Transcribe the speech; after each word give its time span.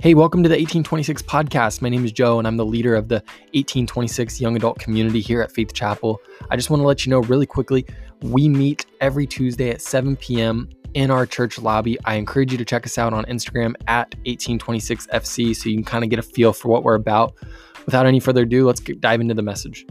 Hey, 0.00 0.14
welcome 0.14 0.44
to 0.44 0.48
the 0.48 0.54
1826 0.54 1.22
podcast. 1.22 1.82
My 1.82 1.88
name 1.88 2.04
is 2.04 2.12
Joe, 2.12 2.38
and 2.38 2.46
I'm 2.46 2.56
the 2.56 2.64
leader 2.64 2.94
of 2.94 3.08
the 3.08 3.16
1826 3.54 4.40
young 4.40 4.54
adult 4.54 4.78
community 4.78 5.20
here 5.20 5.42
at 5.42 5.50
Faith 5.50 5.72
Chapel. 5.72 6.20
I 6.50 6.54
just 6.54 6.70
want 6.70 6.80
to 6.80 6.86
let 6.86 7.04
you 7.04 7.10
know 7.10 7.22
really 7.22 7.46
quickly 7.46 7.84
we 8.22 8.48
meet 8.48 8.86
every 9.00 9.26
Tuesday 9.26 9.70
at 9.70 9.82
7 9.82 10.14
p.m. 10.14 10.68
in 10.94 11.10
our 11.10 11.26
church 11.26 11.58
lobby. 11.58 11.98
I 12.04 12.14
encourage 12.14 12.52
you 12.52 12.58
to 12.58 12.64
check 12.64 12.86
us 12.86 12.96
out 12.96 13.12
on 13.12 13.24
Instagram 13.24 13.74
at 13.88 14.12
1826FC 14.24 15.56
so 15.56 15.68
you 15.68 15.74
can 15.74 15.84
kind 15.84 16.04
of 16.04 16.10
get 16.10 16.20
a 16.20 16.22
feel 16.22 16.52
for 16.52 16.68
what 16.68 16.84
we're 16.84 16.94
about. 16.94 17.34
Without 17.84 18.06
any 18.06 18.20
further 18.20 18.42
ado, 18.42 18.68
let's 18.68 18.78
dive 18.78 19.20
into 19.20 19.34
the 19.34 19.42
message. 19.42 19.84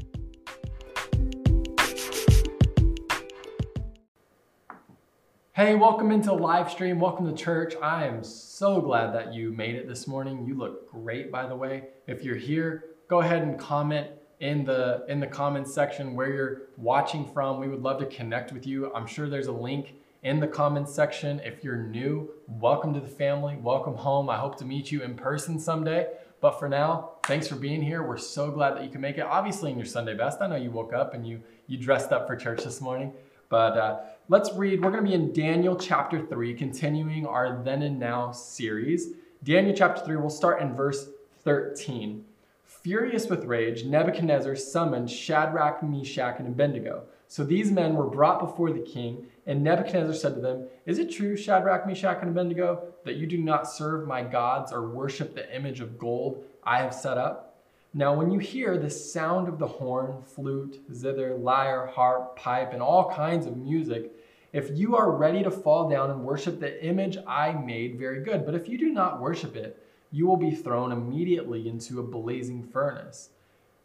Hey, 5.57 5.73
welcome 5.73 6.11
into 6.11 6.31
live 6.33 6.69
stream. 6.69 6.99
Welcome 6.99 7.25
to 7.25 7.33
church. 7.33 7.73
I 7.81 8.05
am 8.05 8.23
so 8.23 8.79
glad 8.79 9.11
that 9.15 9.33
you 9.33 9.51
made 9.51 9.73
it 9.73 9.87
this 9.87 10.05
morning. 10.05 10.45
You 10.45 10.53
look 10.53 10.91
great, 10.91 11.31
by 11.31 11.47
the 11.47 11.55
way. 11.55 11.85
If 12.05 12.23
you're 12.23 12.35
here, 12.35 12.83
go 13.07 13.21
ahead 13.21 13.41
and 13.41 13.57
comment 13.57 14.05
in 14.39 14.65
the 14.65 15.03
in 15.09 15.19
the 15.19 15.25
comments 15.25 15.73
section 15.73 16.13
where 16.13 16.31
you're 16.31 16.61
watching 16.77 17.25
from. 17.25 17.59
We 17.59 17.69
would 17.69 17.81
love 17.81 17.97
to 18.01 18.05
connect 18.05 18.51
with 18.51 18.67
you. 18.67 18.93
I'm 18.93 19.07
sure 19.07 19.27
there's 19.27 19.47
a 19.47 19.51
link 19.51 19.95
in 20.21 20.39
the 20.39 20.47
comments 20.47 20.93
section. 20.93 21.41
If 21.43 21.63
you're 21.63 21.75
new, 21.75 22.29
welcome 22.47 22.93
to 22.93 22.99
the 22.99 23.07
family. 23.07 23.57
Welcome 23.59 23.95
home. 23.95 24.29
I 24.29 24.37
hope 24.37 24.59
to 24.59 24.63
meet 24.63 24.91
you 24.91 25.01
in 25.01 25.15
person 25.15 25.59
someday. 25.59 26.05
But 26.39 26.59
for 26.59 26.69
now, 26.69 27.13
thanks 27.23 27.47
for 27.47 27.55
being 27.55 27.81
here. 27.81 28.03
We're 28.03 28.17
so 28.17 28.51
glad 28.51 28.75
that 28.75 28.83
you 28.83 28.91
can 28.91 29.01
make 29.01 29.17
it. 29.17 29.21
Obviously, 29.23 29.71
in 29.71 29.79
your 29.79 29.87
Sunday 29.87 30.13
best. 30.13 30.39
I 30.39 30.45
know 30.45 30.55
you 30.55 30.69
woke 30.69 30.93
up 30.93 31.15
and 31.15 31.27
you 31.27 31.41
you 31.65 31.79
dressed 31.79 32.11
up 32.11 32.27
for 32.27 32.35
church 32.35 32.63
this 32.63 32.79
morning. 32.79 33.11
But 33.49 33.77
uh, 33.77 33.99
let's 34.29 34.53
read. 34.53 34.83
We're 34.83 34.91
going 34.91 35.03
to 35.03 35.09
be 35.09 35.15
in 35.15 35.31
Daniel 35.31 35.75
chapter 35.75 36.19
3, 36.19 36.53
continuing 36.55 37.25
our 37.25 37.63
Then 37.63 37.81
and 37.81 37.97
Now 37.97 38.31
series. 38.31 39.11
Daniel 39.43 39.75
chapter 39.75 40.03
3, 40.03 40.17
we'll 40.17 40.29
start 40.29 40.61
in 40.61 40.75
verse 40.75 41.09
13. 41.43 42.25
Furious 42.65 43.27
with 43.27 43.45
rage, 43.45 43.85
Nebuchadnezzar 43.85 44.55
summoned 44.57 45.09
Shadrach, 45.09 45.81
Meshach, 45.81 46.39
and 46.39 46.47
Abednego. 46.47 47.03
So 47.29 47.43
these 47.43 47.71
men 47.71 47.95
were 47.95 48.09
brought 48.09 48.39
before 48.39 48.71
the 48.71 48.79
king, 48.79 49.27
and 49.45 49.63
Nebuchadnezzar 49.63 50.13
said 50.13 50.35
to 50.35 50.41
them, 50.41 50.67
Is 50.85 50.99
it 50.99 51.11
true, 51.11 51.37
Shadrach, 51.37 51.87
Meshach, 51.87 52.19
and 52.21 52.31
Abednego, 52.31 52.93
that 53.05 53.15
you 53.15 53.27
do 53.27 53.37
not 53.37 53.69
serve 53.69 54.07
my 54.07 54.23
gods 54.23 54.73
or 54.73 54.89
worship 54.89 55.35
the 55.35 55.55
image 55.55 55.79
of 55.79 55.97
gold 55.97 56.43
I 56.63 56.79
have 56.79 56.93
set 56.93 57.17
up? 57.17 57.46
Now, 57.93 58.13
when 58.13 58.31
you 58.31 58.39
hear 58.39 58.77
the 58.77 58.89
sound 58.89 59.47
of 59.47 59.59
the 59.59 59.67
horn, 59.67 60.21
flute, 60.21 60.81
zither, 60.93 61.35
lyre, 61.35 61.87
harp, 61.87 62.35
pipe, 62.35 62.73
and 62.73 62.81
all 62.81 63.11
kinds 63.11 63.45
of 63.45 63.57
music, 63.57 64.11
if 64.53 64.69
you 64.77 64.95
are 64.95 65.11
ready 65.11 65.43
to 65.43 65.51
fall 65.51 65.89
down 65.89 66.09
and 66.11 66.23
worship 66.23 66.59
the 66.59 66.83
image 66.85 67.17
I 67.27 67.53
made, 67.53 67.97
very 67.97 68.23
good. 68.23 68.45
But 68.45 68.55
if 68.55 68.67
you 68.67 68.77
do 68.77 68.89
not 68.91 69.21
worship 69.21 69.55
it, 69.55 69.81
you 70.11 70.25
will 70.25 70.37
be 70.37 70.51
thrown 70.51 70.91
immediately 70.91 71.67
into 71.67 71.99
a 71.99 72.03
blazing 72.03 72.63
furnace. 72.63 73.29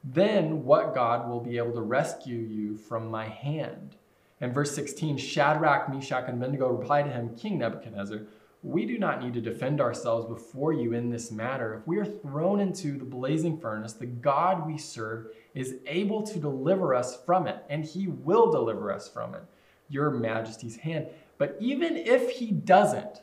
Then 0.04 0.64
what 0.64 0.94
God 0.94 1.28
will 1.28 1.40
be 1.40 1.58
able 1.58 1.72
to 1.72 1.80
rescue 1.80 2.38
you 2.38 2.76
from 2.76 3.10
my 3.10 3.28
hand? 3.28 3.96
And 4.40 4.52
verse 4.52 4.74
16 4.74 5.18
Shadrach, 5.18 5.88
Meshach, 5.88 6.24
and 6.26 6.42
Abednego 6.42 6.68
replied 6.68 7.04
to 7.04 7.12
him, 7.12 7.36
King 7.36 7.58
Nebuchadnezzar, 7.58 8.22
we 8.62 8.86
do 8.86 8.96
not 8.96 9.20
need 9.20 9.34
to 9.34 9.40
defend 9.40 9.80
ourselves 9.80 10.26
before 10.26 10.72
you 10.72 10.92
in 10.92 11.10
this 11.10 11.32
matter. 11.32 11.74
If 11.74 11.86
we 11.86 11.98
are 11.98 12.04
thrown 12.04 12.60
into 12.60 12.96
the 12.96 13.04
blazing 13.04 13.58
furnace, 13.58 13.94
the 13.94 14.06
God 14.06 14.66
we 14.66 14.78
serve 14.78 15.28
is 15.54 15.76
able 15.86 16.22
to 16.22 16.38
deliver 16.38 16.94
us 16.94 17.18
from 17.24 17.48
it, 17.48 17.64
and 17.68 17.84
he 17.84 18.06
will 18.06 18.52
deliver 18.52 18.92
us 18.92 19.08
from 19.08 19.34
it, 19.34 19.42
your 19.88 20.10
majesty's 20.10 20.76
hand. 20.76 21.08
But 21.38 21.56
even 21.58 21.96
if 21.96 22.30
he 22.30 22.52
doesn't, 22.52 23.22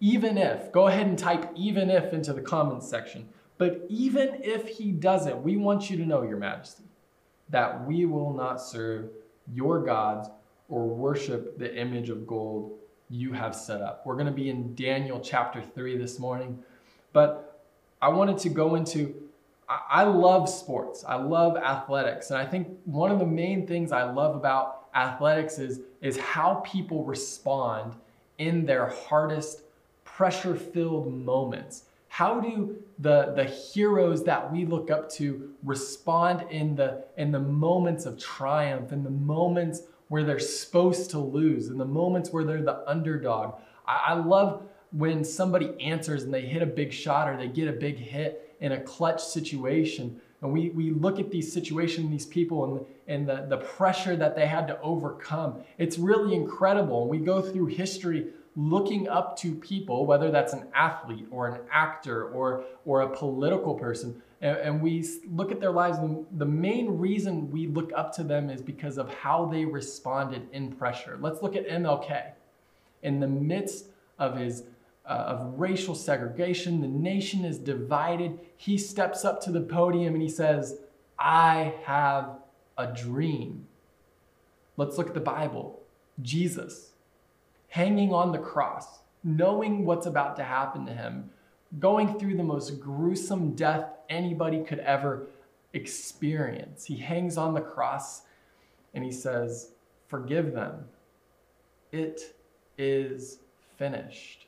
even 0.00 0.36
if, 0.36 0.72
go 0.72 0.88
ahead 0.88 1.06
and 1.06 1.18
type 1.18 1.52
even 1.54 1.88
if 1.88 2.12
into 2.12 2.32
the 2.32 2.42
comments 2.42 2.88
section. 2.88 3.28
But 3.56 3.86
even 3.88 4.40
if 4.42 4.68
he 4.68 4.90
doesn't, 4.90 5.42
we 5.42 5.56
want 5.56 5.88
you 5.88 5.96
to 5.98 6.04
know, 6.04 6.22
your 6.22 6.36
majesty, 6.36 6.82
that 7.50 7.86
we 7.86 8.06
will 8.06 8.34
not 8.34 8.60
serve 8.60 9.10
your 9.54 9.84
gods 9.84 10.28
or 10.68 10.88
worship 10.88 11.58
the 11.58 11.74
image 11.78 12.10
of 12.10 12.26
gold 12.26 12.72
you 13.10 13.32
have 13.32 13.54
set 13.54 13.80
up. 13.80 14.04
We're 14.06 14.14
going 14.14 14.26
to 14.26 14.32
be 14.32 14.50
in 14.50 14.74
Daniel 14.74 15.20
chapter 15.20 15.62
3 15.62 15.96
this 15.96 16.18
morning, 16.18 16.58
but 17.12 17.60
I 18.00 18.08
wanted 18.08 18.38
to 18.38 18.48
go 18.48 18.74
into 18.74 19.14
I 19.68 20.04
love 20.04 20.48
sports. 20.48 21.04
I 21.06 21.14
love 21.14 21.56
athletics. 21.56 22.30
And 22.30 22.38
I 22.38 22.44
think 22.44 22.68
one 22.84 23.10
of 23.10 23.18
the 23.18 23.26
main 23.26 23.66
things 23.66 23.92
I 23.92 24.02
love 24.02 24.36
about 24.36 24.88
athletics 24.94 25.58
is, 25.58 25.80
is 26.02 26.18
how 26.18 26.56
people 26.66 27.04
respond 27.04 27.94
in 28.38 28.66
their 28.66 28.86
hardest 28.86 29.62
pressure 30.04 30.54
filled 30.54 31.12
moments. 31.12 31.84
How 32.08 32.40
do 32.40 32.76
the, 32.98 33.32
the 33.34 33.44
heroes 33.44 34.22
that 34.24 34.52
we 34.52 34.66
look 34.66 34.90
up 34.90 35.10
to 35.12 35.50
respond 35.64 36.44
in 36.50 36.76
the, 36.76 37.04
in 37.16 37.32
the 37.32 37.40
moments 37.40 38.06
of 38.06 38.18
triumph, 38.18 38.92
in 38.92 39.02
the 39.02 39.10
moments 39.10 39.82
where 40.08 40.24
they're 40.24 40.38
supposed 40.38 41.10
to 41.10 41.18
lose, 41.18 41.68
in 41.68 41.78
the 41.78 41.84
moments 41.84 42.30
where 42.30 42.44
they're 42.44 42.62
the 42.62 42.88
underdog. 42.88 43.54
I, 43.86 44.06
I 44.08 44.14
love 44.14 44.62
when 44.92 45.24
somebody 45.24 45.74
answers 45.80 46.22
and 46.22 46.32
they 46.32 46.42
hit 46.42 46.62
a 46.62 46.66
big 46.66 46.92
shot 46.92 47.28
or 47.28 47.36
they 47.36 47.48
get 47.48 47.68
a 47.68 47.72
big 47.72 47.96
hit 47.96 48.56
in 48.60 48.72
a 48.72 48.80
clutch 48.80 49.22
situation. 49.22 50.20
And 50.40 50.52
we, 50.52 50.70
we 50.70 50.90
look 50.90 51.18
at 51.18 51.30
these 51.30 51.52
situations, 51.52 52.10
these 52.10 52.26
people, 52.26 52.64
and, 52.64 52.86
and 53.08 53.28
the, 53.28 53.46
the 53.48 53.64
pressure 53.64 54.14
that 54.16 54.36
they 54.36 54.46
had 54.46 54.68
to 54.68 54.80
overcome. 54.82 55.62
It's 55.78 55.98
really 55.98 56.34
incredible. 56.34 57.02
And 57.02 57.10
we 57.10 57.18
go 57.18 57.42
through 57.42 57.66
history 57.66 58.28
looking 58.56 59.08
up 59.08 59.36
to 59.38 59.54
people, 59.56 60.06
whether 60.06 60.30
that's 60.30 60.52
an 60.52 60.68
athlete 60.74 61.26
or 61.30 61.48
an 61.48 61.60
actor 61.72 62.28
or, 62.28 62.64
or 62.84 63.00
a 63.00 63.16
political 63.16 63.74
person, 63.74 64.22
and, 64.44 64.58
and 64.58 64.82
we 64.82 65.04
look 65.32 65.50
at 65.50 65.58
their 65.58 65.72
lives, 65.72 65.98
and 65.98 66.26
the 66.32 66.46
main 66.46 66.98
reason 66.98 67.50
we 67.50 67.66
look 67.66 67.90
up 67.96 68.14
to 68.16 68.22
them 68.22 68.50
is 68.50 68.62
because 68.62 68.98
of 68.98 69.12
how 69.12 69.46
they 69.46 69.64
responded 69.64 70.46
in 70.52 70.70
pressure. 70.70 71.18
Let's 71.20 71.42
look 71.42 71.56
at 71.56 71.66
MLK. 71.66 72.32
In 73.02 73.18
the 73.18 73.26
midst 73.26 73.86
of 74.18 74.36
his 74.36 74.64
uh, 75.06 75.08
of 75.08 75.60
racial 75.60 75.94
segregation, 75.94 76.80
the 76.80 76.88
nation 76.88 77.44
is 77.44 77.58
divided. 77.58 78.38
He 78.56 78.78
steps 78.78 79.24
up 79.24 79.42
to 79.42 79.52
the 79.52 79.60
podium 79.60 80.14
and 80.14 80.22
he 80.22 80.30
says, 80.30 80.78
I 81.18 81.74
have 81.84 82.38
a 82.78 82.86
dream. 82.86 83.66
Let's 84.76 84.96
look 84.96 85.08
at 85.08 85.14
the 85.14 85.20
Bible. 85.20 85.80
Jesus 86.22 86.92
hanging 87.68 88.12
on 88.12 88.30
the 88.30 88.38
cross, 88.38 89.00
knowing 89.24 89.84
what's 89.84 90.06
about 90.06 90.36
to 90.36 90.44
happen 90.44 90.86
to 90.86 90.92
him, 90.92 91.28
going 91.78 92.18
through 92.18 92.36
the 92.36 92.42
most 92.42 92.80
gruesome 92.80 93.54
death 93.54 93.90
anybody 94.08 94.62
could 94.62 94.80
ever 94.80 95.26
experience. 95.72 96.84
He 96.84 96.96
hangs 96.96 97.36
on 97.36 97.54
the 97.54 97.60
cross 97.60 98.22
and 98.94 99.04
he 99.04 99.12
says, 99.12 99.70
Forgive 100.08 100.52
them. 100.52 100.84
It 101.90 102.36
is 102.78 103.38
finished. 103.76 104.46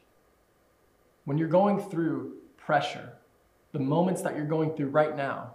When 1.25 1.39
you're 1.39 1.49
going 1.49 1.81
through 1.81 2.35
pressure, 2.57 3.13
the 3.73 3.79
moments 3.79 4.23
that 4.23 4.37
you're 4.37 4.47
going 4.47 4.75
through 4.75 4.91
right 4.91 5.17
now, 5.17 5.55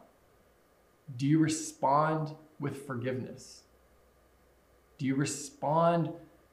do 1.17 1.25
you 1.25 1.39
respond 1.39 2.35
with 2.59 2.85
forgiveness? 2.85 3.61
Do 4.97 5.05
you 5.05 5.15
respond 5.15 6.11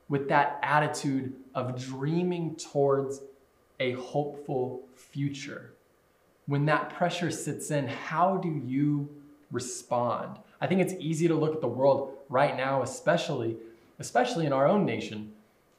with 0.08 0.28
that 0.28 0.58
attitude 0.62 1.34
of 1.54 1.78
dreaming 1.78 2.56
towards 2.56 3.20
a 3.81 3.93
hopeful 3.93 4.83
future? 4.94 5.72
When 6.47 6.66
that 6.66 6.91
pressure 6.91 7.31
sits 7.31 7.71
in, 7.71 7.87
how 7.89 8.39
do 8.39 8.49
you 8.65 9.09
respond? 9.50 10.39
I 10.61 10.66
think 10.66 10.81
it's 10.81 10.94
easy 10.99 11.28
to 11.28 11.34
look 11.34 11.55
at 11.55 11.61
the 11.61 11.69
world 11.69 12.16
right 12.28 12.56
now, 12.56 12.83
especially, 12.83 13.56
especially 13.99 14.47
in 14.47 14.53
our 14.53 14.66
own 14.66 14.84
nation, 14.84 15.33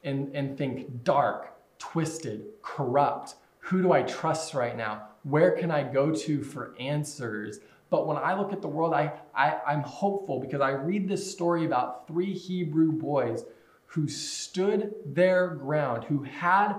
and, 0.04 0.34
and 0.34 0.56
think 0.56 1.04
dark, 1.04 1.52
twisted, 1.78 2.44
corrupt. 2.62 3.34
Who 3.58 3.82
do 3.82 3.92
I 3.92 4.02
trust 4.02 4.54
right 4.54 4.76
now? 4.76 5.08
Where 5.24 5.50
can 5.52 5.70
I 5.70 5.82
go 5.82 6.12
to 6.12 6.42
for 6.42 6.74
answers? 6.78 7.60
But 7.90 8.06
when 8.06 8.16
I 8.16 8.38
look 8.38 8.52
at 8.52 8.62
the 8.62 8.68
world, 8.68 8.94
I, 8.94 9.12
I, 9.34 9.58
I'm 9.66 9.82
hopeful 9.82 10.40
because 10.40 10.60
I 10.60 10.70
read 10.70 11.08
this 11.08 11.30
story 11.30 11.66
about 11.66 12.06
three 12.06 12.32
Hebrew 12.32 12.92
boys 12.92 13.44
who 13.86 14.08
stood 14.08 14.94
their 15.04 15.48
ground, 15.48 16.04
who 16.04 16.22
had 16.22 16.74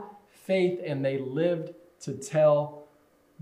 faith 0.45 0.79
and 0.85 1.03
they 1.03 1.17
lived 1.17 1.73
to 2.01 2.13
tell 2.13 2.87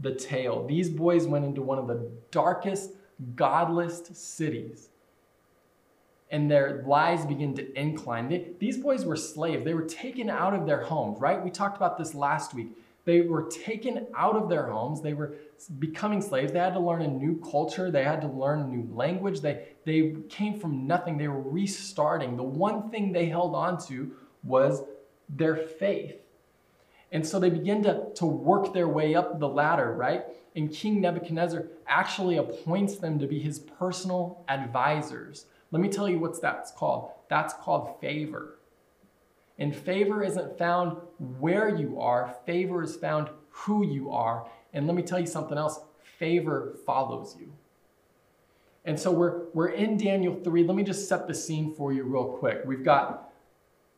the 0.02 0.14
tale. 0.14 0.66
These 0.66 0.90
boys 0.90 1.28
went 1.28 1.46
into 1.46 1.62
one 1.62 1.78
of 1.78 1.88
the 1.88 2.10
darkest, 2.32 2.92
godless 3.36 4.08
cities 4.14 4.90
and 6.32 6.50
their 6.50 6.84
lives 6.86 7.26
begin 7.26 7.56
to 7.56 7.80
incline. 7.80 8.30
They, 8.30 8.50
these 8.60 8.78
boys 8.78 9.06
were 9.06 9.16
slaves. 9.16 9.66
They 9.66 9.74
were 9.74 9.86
taken 9.86 10.30
out 10.30 10.54
of 10.54 10.66
their 10.66 10.84
homes, 10.84 11.20
right? 11.20 11.44
We 11.44 11.50
talked 11.50 11.78
about 11.78 11.98
this 11.98 12.14
last 12.14 12.54
week. 12.54 12.70
They 13.06 13.22
were 13.22 13.50
taken 13.50 14.06
out 14.16 14.36
of 14.36 14.50
their 14.50 14.68
homes. 14.68 15.02
They 15.02 15.14
were 15.14 15.34
becoming 15.80 16.22
slaves. 16.22 16.52
They 16.52 16.60
had 16.60 16.74
to 16.74 16.80
learn 16.80 17.02
a 17.02 17.08
new 17.08 17.42
culture. 17.50 17.90
They 17.90 18.04
had 18.04 18.22
to 18.22 18.28
learn 18.28 18.60
a 18.60 18.68
new 18.68 18.88
language. 18.94 19.42
They, 19.42 19.70
they 19.86 20.16
came 20.30 20.60
from 20.60 20.86
nothing. 20.86 21.18
They 21.18 21.28
were 21.28 21.42
restarting. 21.42 22.38
The 22.38 22.44
one 22.44 22.92
thing 22.92 23.12
they 23.12 23.26
held 23.26 23.56
on 23.56 23.84
to 23.88 24.12
was 24.44 24.84
their 25.28 25.56
faith. 25.56 26.16
And 27.12 27.26
so 27.26 27.40
they 27.40 27.50
begin 27.50 27.84
to, 27.84 28.08
to 28.16 28.26
work 28.26 28.74
their 28.74 28.88
way 28.88 29.16
up 29.16 29.40
the 29.40 29.48
ladder, 29.48 29.94
right? 29.94 30.26
And 30.56 30.72
King 30.72 31.02
Nebuchadnezzar 31.02 31.68
actually 31.88 32.38
appoints 32.38 32.98
them 32.98 33.18
to 33.20 33.28
be 33.28 33.40
his 33.40 33.60
personal 33.60 34.44
advisors. 34.48 35.46
Let 35.72 35.82
me 35.82 35.90
tell 35.90 36.08
you 36.08 36.20
what 36.20 36.40
that's 36.42 36.72
called. 36.72 37.12
That's 37.30 37.54
called 37.54 38.00
favor. 38.00 38.60
And 39.58 39.76
favor 39.76 40.24
isn't 40.24 40.58
found 40.58 40.98
where 41.40 41.70
you 41.70 42.00
are, 42.00 42.36
favor 42.46 42.82
is 42.82 42.96
found 42.96 43.30
who 43.50 43.86
you 43.86 44.12
are. 44.12 44.48
And 44.74 44.88
let 44.88 44.96
me 44.96 45.04
tell 45.04 45.20
you 45.20 45.26
something 45.26 45.58
else 45.58 45.80
favor 46.18 46.76
follows 46.86 47.36
you. 47.40 47.52
And 48.86 49.00
so 49.00 49.12
we're, 49.12 49.46
we're 49.54 49.70
in 49.70 49.98
Daniel 49.98 50.40
3. 50.44 50.64
Let 50.64 50.76
me 50.76 50.84
just 50.84 51.08
set 51.08 51.28
the 51.28 51.34
scene 51.34 51.74
for 51.76 51.92
you 51.92 52.04
real 52.04 52.38
quick. 52.38 52.62
We've 52.66 52.84
got 52.84 53.29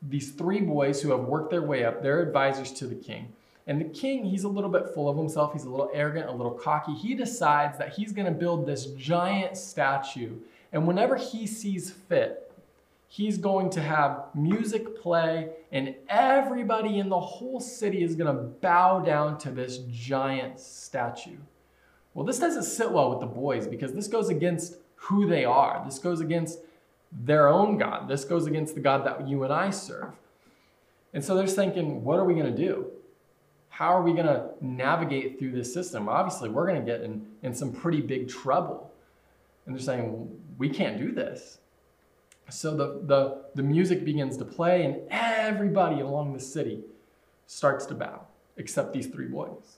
these 0.02 0.32
three 0.32 0.62
boys 0.62 1.02
who 1.02 1.12
have 1.12 1.22
worked 1.22 1.52
their 1.52 1.62
way 1.62 1.86
up, 1.86 2.02
they're 2.02 2.22
advisors 2.22 2.72
to 2.74 2.88
the 2.88 2.96
king. 2.96 3.34
And 3.68 3.80
the 3.80 3.86
king, 3.86 4.26
he's 4.26 4.44
a 4.44 4.50
little 4.50 4.70
bit 4.70 4.90
full 4.94 5.08
of 5.08 5.18
himself, 5.18 5.54
he's 5.54 5.66
a 5.66 5.70
little 5.70 5.92
arrogant, 5.94 6.28
a 6.28 6.32
little 6.32 6.52
cocky. 6.52 6.94
He 6.94 7.14
decides 7.14 7.78
that 7.78 7.94
he's 7.94 8.12
going 8.12 8.26
to 8.26 8.32
build 8.32 8.66
this 8.66 8.88
giant 8.88 9.56
statue. 9.56 10.32
And 10.74 10.88
whenever 10.88 11.16
he 11.16 11.46
sees 11.46 11.92
fit, 11.92 12.52
he's 13.08 13.38
going 13.38 13.70
to 13.70 13.82
have 13.82 14.24
music 14.34 15.00
play, 15.00 15.50
and 15.72 15.94
everybody 16.10 16.98
in 17.00 17.10
the 17.10 17.20
whole 17.20 17.60
city 17.60 18.04
is 18.04 18.16
going 18.16 18.36
to 18.36 18.42
bow 18.42 19.00
down 19.00 19.38
to 19.38 19.52
this 19.52 19.80
giant 19.90 20.60
statue. 20.60 21.38
Well, 22.14 22.26
this 22.26 22.40
doesn't 22.40 22.64
sit 22.64 22.92
well 22.92 23.10
with 23.10 23.20
the 23.20 23.26
boys 23.26 23.68
because 23.68 23.94
this 23.94 24.08
goes 24.08 24.30
against 24.30 24.78
who 24.96 25.28
they 25.28 25.46
are. 25.46 25.82
This 25.86 26.00
goes 26.00 26.22
against 26.22 26.60
their 27.12 27.48
own 27.48 27.78
God. 27.78 28.08
This 28.08 28.24
goes 28.24 28.48
against 28.48 28.76
the 28.76 28.82
God 28.82 29.06
that 29.06 29.28
you 29.28 29.44
and 29.44 29.52
I 29.52 29.70
serve. 29.70 30.14
And 31.14 31.24
so 31.24 31.36
they're 31.36 31.48
thinking, 31.48 32.04
what 32.04 32.20
are 32.20 32.24
we 32.24 32.34
going 32.34 32.54
to 32.54 32.56
do? 32.56 32.88
How 33.70 33.90
are 33.90 34.02
we 34.02 34.14
going 34.14 34.28
to 34.28 34.50
navigate 34.62 35.40
through 35.40 35.52
this 35.52 35.74
system? 35.74 36.08
Obviously, 36.08 36.50
we're 36.50 36.68
going 36.68 36.80
to 36.80 36.86
get 36.86 37.02
in, 37.02 37.26
in 37.42 37.54
some 37.54 37.72
pretty 37.72 38.02
big 38.02 38.30
trouble. 38.30 38.92
And 39.66 39.76
they're 39.76 39.84
saying, 39.84 40.30
we 40.58 40.70
can't 40.70 40.98
do 40.98 41.12
this. 41.12 41.58
So 42.50 42.76
the, 42.76 43.02
the, 43.06 43.44
the 43.56 43.64
music 43.64 44.04
begins 44.04 44.36
to 44.38 44.46
play, 44.46 44.84
and 44.84 45.02
everybody 45.10 46.02
along 46.02 46.34
the 46.34 46.40
city 46.40 46.84
starts 47.48 47.86
to 47.88 47.94
bow, 47.94 48.22
except 48.58 48.94
these 48.94 49.08
three 49.08 49.28
boys. 49.28 49.78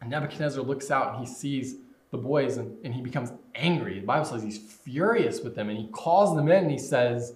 And 0.00 0.10
Nebuchadnezzar 0.10 0.62
looks 0.62 0.90
out 0.90 1.14
and 1.14 1.26
he 1.26 1.32
sees 1.32 1.76
the 2.10 2.18
boys 2.18 2.56
and, 2.56 2.76
and 2.84 2.94
he 2.94 3.00
becomes 3.00 3.32
angry. 3.56 4.00
The 4.00 4.06
Bible 4.06 4.24
says 4.24 4.42
he's 4.42 4.58
furious 4.58 5.40
with 5.40 5.54
them 5.54 5.68
and 5.68 5.78
he 5.78 5.86
calls 5.88 6.36
them 6.36 6.48
in 6.48 6.64
and 6.64 6.70
he 6.70 6.78
says, 6.78 7.34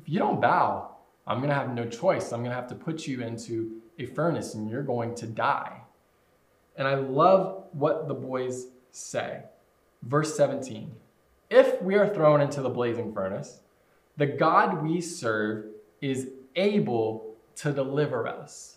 If 0.00 0.08
you 0.08 0.18
don't 0.18 0.40
bow, 0.40 0.96
I'm 1.26 1.38
going 1.38 1.48
to 1.48 1.54
have 1.54 1.74
no 1.74 1.86
choice. 1.86 2.32
I'm 2.32 2.40
going 2.40 2.50
to 2.50 2.56
have 2.56 2.68
to 2.68 2.74
put 2.74 3.06
you 3.06 3.22
into 3.22 3.80
a 3.98 4.06
furnace 4.06 4.54
and 4.54 4.70
you're 4.70 4.82
going 4.82 5.14
to 5.16 5.26
die. 5.26 5.80
And 6.76 6.86
I 6.86 6.94
love 6.94 7.64
what 7.72 8.06
the 8.06 8.14
boys 8.14 8.66
say. 8.92 9.42
Verse 10.02 10.36
17 10.36 10.92
If 11.50 11.82
we 11.82 11.96
are 11.96 12.08
thrown 12.08 12.40
into 12.40 12.62
the 12.62 12.70
blazing 12.70 13.12
furnace, 13.12 13.60
the 14.16 14.26
God 14.26 14.82
we 14.82 15.00
serve 15.00 15.66
is 16.00 16.28
able 16.54 17.34
to 17.56 17.72
deliver 17.72 18.26
us. 18.26 18.76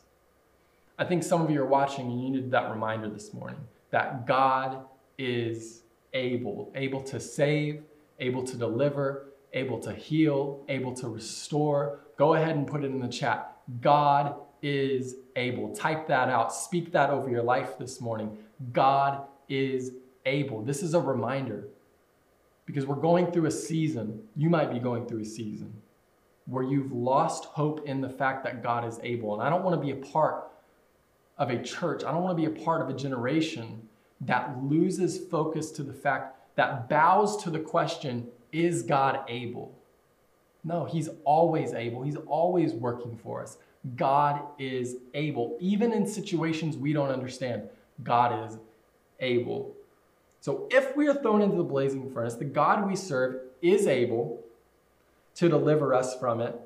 I 0.98 1.06
think 1.06 1.24
some 1.24 1.42
of 1.42 1.50
you 1.50 1.62
are 1.62 1.66
watching 1.66 2.08
and 2.08 2.22
you 2.22 2.30
needed 2.30 2.52
that 2.52 2.70
reminder 2.70 3.10
this 3.10 3.34
morning 3.34 3.60
that 3.92 4.28
God 4.28 4.80
is 5.18 5.82
able, 6.14 6.72
able 6.76 7.02
to 7.04 7.20
save, 7.20 7.84
able 8.20 8.44
to 8.44 8.58
deliver, 8.58 9.30
able 9.54 9.80
to 9.80 9.94
heal, 9.94 10.64
able 10.70 10.94
to 10.94 11.08
restore. 11.08 12.00
Go 12.18 12.36
ahead 12.36 12.56
and 12.56 12.68
put 12.68 12.84
it 12.84 12.88
in 12.88 13.00
the 13.00 13.08
chat. 13.08 13.58
God 13.82 14.36
is 14.62 15.16
able. 15.36 15.74
Type 15.76 16.08
that 16.08 16.30
out. 16.30 16.54
Speak 16.54 16.92
that 16.92 17.10
over 17.10 17.30
your 17.30 17.44
life 17.44 17.78
this 17.78 18.02
morning. 18.02 18.38
God 18.74 19.24
is 19.48 19.92
able. 20.26 20.62
This 20.64 20.84
is 20.84 20.94
a 20.94 21.00
reminder 21.00 21.68
because 22.66 22.86
we're 22.86 22.96
going 22.96 23.32
through 23.32 23.46
a 23.46 23.52
season. 23.52 24.22
You 24.36 24.50
might 24.50 24.72
be 24.72 24.80
going 24.80 25.08
through 25.08 25.22
a 25.22 25.26
season 25.26 25.74
where 26.46 26.64
you've 26.64 26.92
lost 26.92 27.46
hope 27.46 27.88
in 27.88 28.02
the 28.02 28.10
fact 28.10 28.44
that 28.44 28.64
God 28.64 28.86
is 28.86 29.00
able. 29.04 29.34
And 29.34 29.44
I 29.44 29.50
don't 29.50 29.64
want 29.64 29.80
to 29.80 29.82
be 29.82 29.92
a 29.92 30.12
part 30.12 30.46
of 31.38 31.50
a 31.50 31.64
church, 31.64 32.04
I 32.04 32.12
don't 32.12 32.22
want 32.22 32.38
to 32.38 32.50
be 32.50 32.54
a 32.54 32.64
part 32.66 32.82
of 32.82 32.90
a 32.90 32.94
generation 32.94 33.88
that 34.22 34.64
loses 34.64 35.18
focus 35.18 35.72
to 35.72 35.84
the 35.84 35.94
fact 35.94 36.36
that 36.56 36.90
bows 36.90 37.42
to 37.44 37.50
the 37.50 37.60
question, 37.60 38.28
is 38.52 38.84
God 38.84 39.22
able? 39.28 39.74
No, 40.64 40.86
He's 40.86 41.10
always 41.24 41.74
able. 41.74 42.04
He's 42.04 42.18
always 42.28 42.74
working 42.74 43.18
for 43.18 43.42
us. 43.42 43.58
God 43.96 44.42
is 44.58 44.98
able. 45.14 45.58
Even 45.60 45.94
in 45.94 46.06
situations 46.06 46.76
we 46.76 46.92
don't 46.92 47.10
understand, 47.10 47.70
God 48.04 48.50
is 48.50 48.58
able. 49.22 49.74
So 50.42 50.68
if 50.72 50.96
we 50.96 51.08
are 51.08 51.14
thrown 51.14 51.42
into 51.42 51.58
the 51.58 51.64
blazing 51.64 52.12
furnace, 52.12 52.36
the 52.36 52.46
God 52.46 52.88
we 52.88 52.96
serve 52.96 53.42
is 53.62 53.88
able 53.88 54.44
to 55.36 55.50
deliver 55.50 55.94
us 55.94 56.18
from 56.20 56.42
it, 56.42 56.60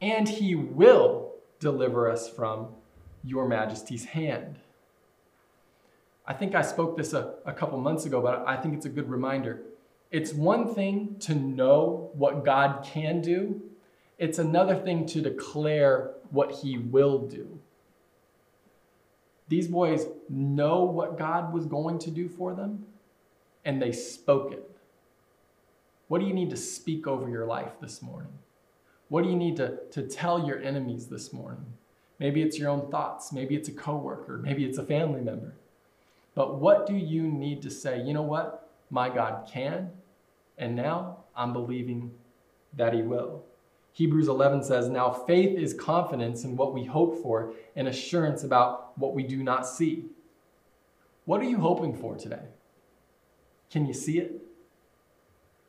and 0.00 0.28
He 0.28 0.54
will 0.54 1.32
deliver 1.58 2.10
us 2.10 2.28
from 2.28 2.68
your 3.22 3.46
majesty's 3.46 4.04
hand. 4.04 4.58
I 6.26 6.32
think 6.32 6.54
I 6.54 6.62
spoke 6.62 6.96
this 6.96 7.12
a, 7.12 7.34
a 7.44 7.52
couple 7.52 7.78
months 7.78 8.06
ago, 8.06 8.20
but 8.22 8.44
I 8.46 8.56
think 8.56 8.74
it's 8.74 8.86
a 8.86 8.90
good 8.90 9.08
reminder. 9.10 9.62
It's 10.10 10.32
one 10.32 10.74
thing 10.74 11.16
to 11.20 11.34
know 11.34 12.10
what 12.14 12.44
God 12.44 12.84
can 12.84 13.20
do, 13.20 13.60
it's 14.18 14.38
another 14.38 14.76
thing 14.76 15.06
to 15.06 15.20
declare 15.20 16.12
what 16.30 16.52
He 16.52 16.78
will 16.78 17.18
do. 17.18 17.58
These 19.48 19.68
boys 19.68 20.06
know 20.28 20.84
what 20.84 21.18
God 21.18 21.52
was 21.52 21.66
going 21.66 21.98
to 22.00 22.10
do 22.10 22.28
for 22.28 22.54
them, 22.54 22.86
and 23.64 23.82
they 23.82 23.92
spoke 23.92 24.52
it. 24.52 24.70
What 26.08 26.20
do 26.20 26.26
you 26.26 26.32
need 26.32 26.50
to 26.50 26.56
speak 26.56 27.06
over 27.06 27.28
your 27.28 27.44
life 27.44 27.72
this 27.80 28.00
morning? 28.00 28.32
What 29.08 29.24
do 29.24 29.30
you 29.30 29.36
need 29.36 29.56
to, 29.56 29.78
to 29.90 30.02
tell 30.02 30.46
your 30.46 30.62
enemies 30.62 31.06
this 31.06 31.32
morning? 31.32 31.66
Maybe 32.18 32.42
it's 32.42 32.58
your 32.58 32.70
own 32.70 32.90
thoughts. 32.90 33.32
Maybe 33.32 33.54
it's 33.54 33.68
a 33.68 33.72
coworker. 33.72 34.38
Maybe 34.38 34.64
it's 34.64 34.78
a 34.78 34.84
family 34.84 35.20
member. 35.20 35.54
But 36.34 36.60
what 36.60 36.86
do 36.86 36.94
you 36.94 37.22
need 37.22 37.62
to 37.62 37.70
say? 37.70 38.00
You 38.02 38.12
know 38.12 38.22
what? 38.22 38.68
My 38.90 39.08
God 39.08 39.48
can, 39.50 39.90
and 40.58 40.74
now 40.74 41.24
I'm 41.36 41.52
believing 41.52 42.12
that 42.76 42.92
He 42.92 43.02
will. 43.02 43.44
Hebrews 43.92 44.26
11 44.26 44.64
says, 44.64 44.88
Now 44.88 45.10
faith 45.10 45.56
is 45.56 45.72
confidence 45.72 46.42
in 46.42 46.56
what 46.56 46.74
we 46.74 46.84
hope 46.84 47.22
for 47.22 47.52
and 47.76 47.86
assurance 47.86 48.42
about 48.42 48.98
what 48.98 49.14
we 49.14 49.22
do 49.22 49.42
not 49.42 49.66
see. 49.68 50.06
What 51.24 51.40
are 51.40 51.44
you 51.44 51.58
hoping 51.58 51.96
for 51.96 52.16
today? 52.16 52.42
Can 53.70 53.86
you 53.86 53.94
see 53.94 54.18
it? 54.18 54.42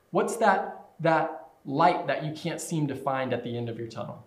What's 0.10 0.38
that, 0.38 0.88
that 1.00 1.50
light 1.65 2.07
that 2.07 2.25
you 2.25 2.34
can't 2.34 2.60
seem 2.60 2.88
to 2.88 2.95
find 2.95 3.31
at 3.31 3.43
the 3.43 3.55
end 3.55 3.69
of 3.69 3.77
your 3.77 3.88
tunnel? 3.88 4.25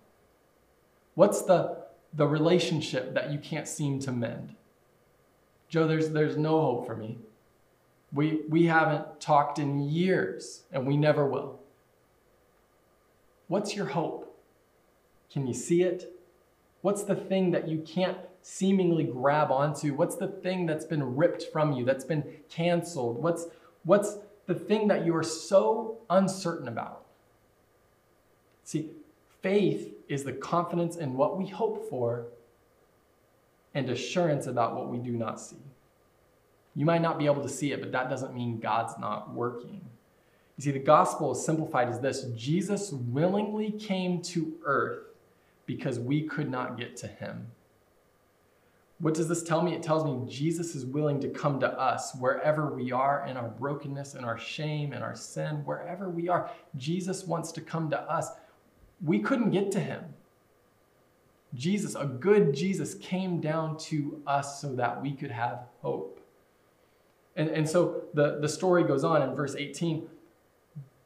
What's 1.15 1.43
the, 1.43 1.85
the 2.15 2.27
relationship 2.27 3.15
that 3.15 3.33
you 3.33 3.39
can't 3.39 3.67
seem 3.67 3.99
to 4.01 4.13
mend? 4.13 4.55
Joe, 5.69 5.87
there's, 5.87 6.11
there's 6.11 6.37
no 6.37 6.61
hope 6.61 6.87
for 6.87 6.97
me. 6.97 7.19
We, 8.13 8.41
we 8.49 8.65
haven't 8.67 9.21
talked 9.21 9.59
in 9.59 9.81
years, 9.81 10.63
and 10.73 10.87
we 10.87 10.97
never 10.97 11.27
will. 11.27 11.61
What's 13.49 13.77
your 13.77 13.87
hope? 13.87 14.35
Can 15.31 15.47
you 15.47 15.55
see 15.55 15.83
it? 15.83 16.13
What's 16.81 17.03
the 17.03 17.15
thing 17.15 17.51
that 17.51 17.69
you 17.69 17.81
can't 17.81 18.19
seemingly 18.41 19.05
grab 19.05 19.51
onto? 19.51 19.95
What's 19.95 20.17
the 20.17 20.29
thing 20.29 20.65
that's 20.65 20.87
been 20.87 21.17
ripped 21.17 21.45
from 21.53 21.73
you, 21.73 21.85
that's 21.85 22.05
been 22.05 22.25
canceled? 22.49 23.23
What's, 23.23 23.47
what's 23.85 24.17
the 24.47 24.55
thing 24.55 24.89
that 24.89 25.05
you 25.05 25.15
are 25.15 25.23
so 25.23 25.99
uncertain 26.09 26.69
about? 26.69 27.05
See, 28.65 28.91
faith 29.43 29.95
is 30.09 30.25
the 30.25 30.33
confidence 30.33 30.97
in 30.97 31.15
what 31.15 31.37
we 31.37 31.47
hope 31.47 31.89
for 31.91 32.27
and 33.79 33.91
assurance 33.91 34.47
about 34.47 34.75
what 34.75 34.89
we 34.89 34.99
do 34.99 35.13
not 35.13 35.41
see. 35.41 35.57
You 36.75 36.85
might 36.85 37.03
not 37.03 37.19
be 37.19 37.27
able 37.27 37.43
to 37.43 37.49
see 37.49 37.73
it, 37.73 37.81
but 37.81 37.93
that 37.93 38.11
doesn't 38.11 38.35
mean 38.35 38.61
God's 38.61 38.99
not 38.99 39.33
working. 39.33 39.81
You 40.57 40.65
see, 40.65 40.71
the 40.73 40.79
gospel 40.79 41.33
is 41.33 41.45
simplified 41.45 41.89
as 41.89 42.01
this 42.01 42.25
Jesus 42.37 42.93
willingly 42.93 43.71
came 43.71 44.21
to 44.23 44.55
earth 44.65 45.05
because 45.67 45.99
we 45.99 46.23
could 46.23 46.51
not 46.51 46.77
get 46.77 46.97
to 46.99 47.07
him. 47.07 47.47
What 49.01 49.15
does 49.15 49.29
this 49.29 49.45
tell 49.45 49.63
me? 49.63 49.75
It 49.75 49.83
tells 49.83 50.05
me 50.05 50.29
Jesus 50.29 50.75
is 50.75 50.85
willing 50.85 51.21
to 51.21 51.29
come 51.29 51.61
to 51.61 51.69
us 51.69 52.15
wherever 52.17 52.75
we 52.75 52.91
are 52.91 53.25
in 53.29 53.37
our 53.37 53.49
brokenness, 53.49 54.15
in 54.15 54.25
our 54.25 54.37
shame, 54.37 54.93
in 54.93 55.03
our 55.03 55.15
sin, 55.15 55.65
wherever 55.65 56.09
we 56.09 56.29
are. 56.29 56.51
Jesus 56.77 57.25
wants 57.25 57.53
to 57.53 57.61
come 57.61 57.91
to 57.91 58.01
us. 58.01 58.31
We 59.05 59.21
couldn't 59.21 59.51
get 59.51 59.71
to 59.73 59.81
him. 59.81 60.05
Jesus, 61.55 61.95
a 61.95 62.05
good 62.05 62.55
Jesus, 62.55 62.95
came 62.95 63.41
down 63.41 63.79
to 63.79 64.23
us 64.27 64.61
so 64.61 64.75
that 64.75 65.01
we 65.01 65.13
could 65.13 65.31
have 65.31 65.61
hope. 65.83 66.21
And, 67.37 67.49
and 67.51 67.69
so 67.69 68.03
the, 68.15 68.39
the 68.41 68.49
story 68.49 68.85
goes 68.85 69.05
on 69.05 69.23
in 69.23 69.35
verse 69.35 69.55
18. 69.57 70.09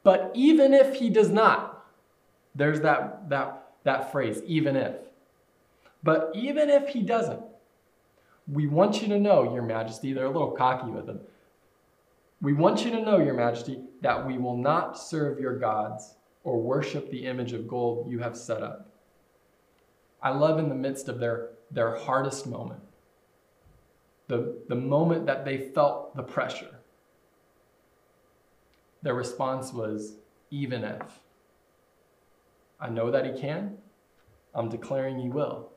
But 0.03 0.31
even 0.33 0.73
if 0.73 0.95
he 0.95 1.09
does 1.09 1.29
not, 1.29 1.85
there's 2.55 2.81
that, 2.81 3.29
that, 3.29 3.67
that 3.83 4.11
phrase, 4.11 4.41
even 4.45 4.75
if. 4.75 4.95
But 6.03 6.31
even 6.33 6.69
if 6.69 6.89
he 6.89 7.01
doesn't, 7.01 7.41
we 8.51 8.67
want 8.67 9.01
you 9.01 9.07
to 9.07 9.19
know, 9.19 9.53
Your 9.53 9.63
Majesty, 9.63 10.11
they're 10.11 10.25
a 10.25 10.31
little 10.31 10.51
cocky 10.51 10.91
with 10.91 11.07
him. 11.07 11.21
We 12.41 12.51
want 12.51 12.83
you 12.83 12.91
to 12.91 13.01
know, 13.01 13.19
Your 13.19 13.35
Majesty, 13.35 13.79
that 14.01 14.27
we 14.27 14.37
will 14.37 14.57
not 14.57 14.99
serve 14.99 15.39
your 15.39 15.57
gods 15.57 16.15
or 16.43 16.59
worship 16.59 17.09
the 17.09 17.25
image 17.25 17.53
of 17.53 17.67
gold 17.67 18.11
you 18.11 18.19
have 18.19 18.35
set 18.35 18.61
up. 18.61 18.89
I 20.23 20.29
love 20.29 20.57
in 20.57 20.69
the 20.69 20.75
midst 20.75 21.09
of 21.09 21.19
their, 21.19 21.49
their 21.69 21.97
hardest 21.97 22.47
moment, 22.47 22.79
the, 24.29 24.55
the 24.69 24.75
moment 24.75 25.25
that 25.25 25.43
they 25.43 25.57
felt 25.57 26.15
the 26.15 26.23
pressure, 26.23 26.79
their 29.01 29.13
response 29.13 29.73
was, 29.73 30.13
even 30.49 30.85
if. 30.85 31.01
I 32.79 32.87
know 32.87 33.11
that 33.11 33.25
he 33.25 33.39
can. 33.39 33.77
I'm 34.55 34.69
declaring 34.69 35.19
he 35.19 35.27
will. 35.27 35.69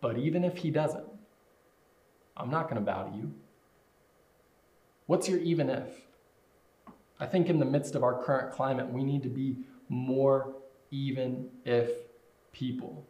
But 0.00 0.18
even 0.18 0.42
if 0.42 0.56
he 0.56 0.70
doesn't, 0.70 1.06
I'm 2.36 2.50
not 2.50 2.64
going 2.64 2.76
to 2.76 2.80
bow 2.80 3.04
to 3.04 3.16
you. 3.16 3.32
What's 5.06 5.28
your 5.28 5.38
even 5.38 5.70
if? 5.70 5.88
I 7.20 7.26
think 7.26 7.48
in 7.48 7.60
the 7.60 7.66
midst 7.66 7.94
of 7.94 8.02
our 8.02 8.22
current 8.22 8.52
climate, 8.52 8.90
we 8.90 9.04
need 9.04 9.22
to 9.22 9.28
be 9.28 9.58
more 9.88 10.54
even 10.90 11.48
if 11.64 11.90
people. 12.52 13.06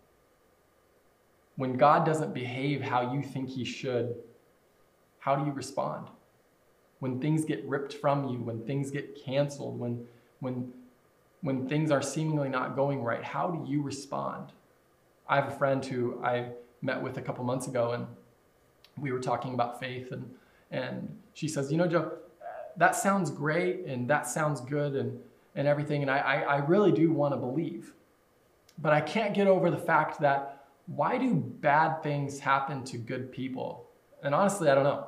When 1.61 1.75
God 1.75 2.07
doesn't 2.07 2.33
behave 2.33 2.81
how 2.81 3.13
you 3.13 3.21
think 3.23 3.51
he 3.51 3.67
should, 3.67 4.15
how 5.19 5.37
do 5.37 5.45
you 5.45 5.53
respond? 5.53 6.07
When 7.01 7.21
things 7.21 7.45
get 7.45 7.63
ripped 7.69 7.93
from 7.93 8.29
you, 8.31 8.39
when 8.39 8.65
things 8.65 8.91
get 8.91 9.23
canceled, 9.23 9.79
when, 9.79 10.07
when, 10.39 10.73
when 11.43 11.69
things 11.69 11.91
are 11.91 12.01
seemingly 12.01 12.49
not 12.49 12.77
going 12.77 13.03
right, 13.03 13.23
how 13.23 13.51
do 13.51 13.71
you 13.71 13.83
respond? 13.83 14.53
I 15.29 15.37
have 15.37 15.49
a 15.49 15.51
friend 15.51 15.85
who 15.85 16.19
I 16.25 16.47
met 16.81 17.03
with 17.03 17.19
a 17.19 17.21
couple 17.21 17.45
months 17.45 17.67
ago, 17.67 17.93
and 17.93 18.07
we 18.99 19.13
were 19.13 19.21
talking 19.21 19.53
about 19.53 19.79
faith, 19.79 20.13
and, 20.13 20.35
and 20.71 21.15
she 21.35 21.47
says, 21.47 21.71
You 21.71 21.77
know, 21.77 21.87
Joe, 21.87 22.13
that 22.79 22.97
sounds 22.97 23.31
great, 23.31 23.85
and 23.85 24.09
that 24.09 24.27
sounds 24.27 24.63
good, 24.63 24.95
and, 24.95 25.21
and 25.57 25.69
everything, 25.69 26.01
and 26.01 26.11
I, 26.11 26.21
I, 26.21 26.37
I 26.37 26.57
really 26.61 26.91
do 26.91 27.13
want 27.13 27.35
to 27.35 27.39
believe. 27.39 27.93
But 28.79 28.95
I 28.95 29.03
can't 29.03 29.35
get 29.35 29.47
over 29.47 29.71
the 29.71 29.77
fact 29.77 30.23
that 30.23 30.60
why 30.95 31.19
do 31.19 31.35
bad 31.35 32.03
things 32.03 32.41
happen 32.41 32.83
to 32.85 32.99
good 32.99 33.31
people? 33.31 33.87
And 34.25 34.35
honestly, 34.35 34.69
I 34.69 34.75
don't 34.75 34.85
know. 34.85 35.07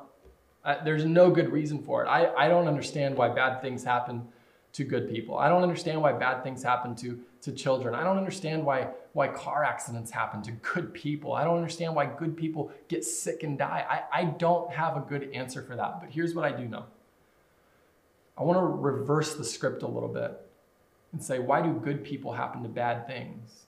I, 0.63 0.81
there's 0.81 1.03
no 1.03 1.29
good 1.29 1.51
reason 1.51 1.83
for 1.83 2.03
it. 2.03 2.07
I, 2.07 2.33
I 2.35 2.47
don't 2.47 2.67
understand 2.67 3.17
why 3.17 3.27
bad 3.27 3.61
things 3.61 3.83
happen 3.83 4.25
to 4.71 4.85
good 4.85 5.09
people. 5.09 5.37
I 5.37 5.49
don't 5.49 5.61
understand 5.61 6.01
why 6.01 6.13
bad 6.13 6.41
things 6.41 6.63
happen 6.63 6.95
to, 6.95 7.19
to 7.41 7.51
children. 7.51 7.95
I 7.95 8.03
don't 8.03 8.17
understand 8.17 8.65
why, 8.65 8.87
why 9.11 9.27
car 9.27 9.65
accidents 9.65 10.09
happen 10.09 10.41
to 10.43 10.51
good 10.51 10.93
people. 10.93 11.33
I 11.33 11.43
don't 11.43 11.57
understand 11.57 11.93
why 11.93 12.05
good 12.05 12.37
people 12.37 12.71
get 12.87 13.03
sick 13.03 13.43
and 13.43 13.57
die. 13.57 13.85
I, 13.87 14.21
I 14.21 14.25
don't 14.25 14.71
have 14.71 14.95
a 14.95 15.01
good 15.01 15.31
answer 15.33 15.61
for 15.61 15.75
that. 15.75 15.99
But 15.99 16.11
here's 16.11 16.33
what 16.33 16.45
I 16.45 16.55
do 16.55 16.65
know 16.65 16.85
I 18.37 18.43
want 18.43 18.57
to 18.57 18.63
reverse 18.63 19.35
the 19.35 19.43
script 19.43 19.83
a 19.83 19.87
little 19.87 20.09
bit 20.09 20.39
and 21.11 21.21
say, 21.21 21.39
why 21.39 21.61
do 21.61 21.73
good 21.73 22.05
people 22.05 22.31
happen 22.31 22.63
to 22.63 22.69
bad 22.69 23.05
things? 23.05 23.65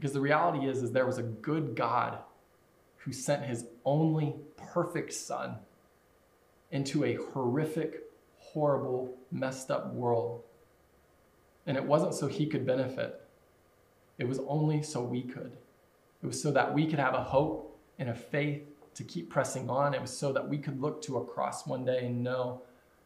Because 0.00 0.14
the 0.14 0.20
reality 0.20 0.66
is, 0.66 0.82
is 0.82 0.92
there 0.92 1.04
was 1.04 1.18
a 1.18 1.22
good 1.22 1.76
God 1.76 2.16
who 2.96 3.12
sent 3.12 3.44
his 3.44 3.66
only 3.84 4.34
perfect 4.56 5.12
son 5.12 5.56
into 6.70 7.04
a 7.04 7.16
horrific, 7.16 8.04
horrible, 8.38 9.14
messed 9.30 9.70
up 9.70 9.92
world. 9.92 10.40
And 11.66 11.76
it 11.76 11.84
wasn't 11.84 12.14
so 12.14 12.28
he 12.28 12.46
could 12.46 12.64
benefit. 12.64 13.20
It 14.16 14.26
was 14.26 14.40
only 14.48 14.82
so 14.82 15.02
we 15.02 15.20
could. 15.20 15.52
It 16.22 16.26
was 16.26 16.40
so 16.40 16.50
that 16.50 16.72
we 16.72 16.86
could 16.86 16.98
have 16.98 17.14
a 17.14 17.22
hope 17.22 17.78
and 17.98 18.08
a 18.08 18.14
faith 18.14 18.62
to 18.94 19.04
keep 19.04 19.28
pressing 19.28 19.68
on. 19.68 19.92
It 19.92 20.00
was 20.00 20.16
so 20.16 20.32
that 20.32 20.48
we 20.48 20.56
could 20.56 20.80
look 20.80 21.02
to 21.02 21.18
a 21.18 21.24
cross 21.26 21.66
one 21.66 21.84
day 21.84 22.06
and 22.06 22.24
know 22.24 22.62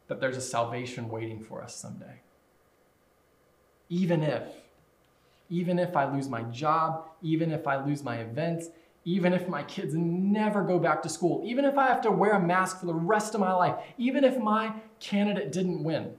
that 0.06 0.20
there's 0.20 0.36
a 0.36 0.40
salvation 0.40 1.08
waiting 1.08 1.40
for 1.40 1.60
us 1.60 1.74
someday. 1.74 2.20
Even 3.88 4.22
if 4.22 4.44
even 5.50 5.78
if 5.78 5.96
I 5.96 6.12
lose 6.12 6.28
my 6.28 6.42
job, 6.44 7.06
even 7.22 7.50
if 7.50 7.66
I 7.66 7.84
lose 7.84 8.02
my 8.02 8.16
events, 8.16 8.68
even 9.04 9.32
if 9.32 9.48
my 9.48 9.62
kids 9.64 9.94
never 9.94 10.62
go 10.62 10.78
back 10.78 11.02
to 11.02 11.08
school, 11.08 11.42
even 11.44 11.64
if 11.64 11.76
I 11.76 11.88
have 11.88 12.00
to 12.02 12.10
wear 12.10 12.32
a 12.32 12.40
mask 12.40 12.80
for 12.80 12.86
the 12.86 12.94
rest 12.94 13.34
of 13.34 13.40
my 13.40 13.52
life, 13.52 13.74
even 13.98 14.24
if 14.24 14.38
my 14.38 14.72
candidate 14.98 15.52
didn't 15.52 15.84
win, 15.84 16.14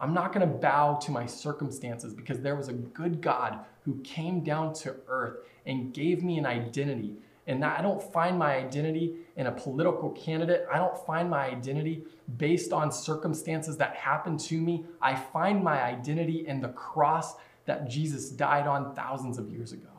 I'm 0.00 0.14
not 0.14 0.32
going 0.32 0.46
to 0.46 0.54
bow 0.54 0.96
to 1.02 1.10
my 1.10 1.26
circumstances 1.26 2.14
because 2.14 2.40
there 2.40 2.54
was 2.54 2.68
a 2.68 2.72
good 2.72 3.20
God 3.20 3.60
who 3.84 3.98
came 4.02 4.44
down 4.44 4.74
to 4.74 4.94
earth 5.08 5.38
and 5.66 5.92
gave 5.92 6.22
me 6.22 6.38
an 6.38 6.46
identity. 6.46 7.16
And 7.46 7.64
I 7.64 7.80
don't 7.80 8.02
find 8.12 8.38
my 8.38 8.56
identity 8.56 9.14
in 9.36 9.46
a 9.46 9.52
political 9.52 10.10
candidate. 10.10 10.66
I 10.70 10.76
don't 10.76 10.96
find 11.06 11.30
my 11.30 11.46
identity 11.46 12.04
based 12.36 12.72
on 12.74 12.92
circumstances 12.92 13.78
that 13.78 13.96
happened 13.96 14.38
to 14.40 14.60
me. 14.60 14.84
I 15.00 15.16
find 15.16 15.64
my 15.64 15.82
identity 15.82 16.46
in 16.46 16.60
the 16.60 16.68
cross 16.68 17.36
that 17.68 17.86
Jesus 17.86 18.30
died 18.30 18.66
on 18.66 18.94
thousands 18.94 19.36
of 19.36 19.50
years 19.50 19.72
ago. 19.72 19.90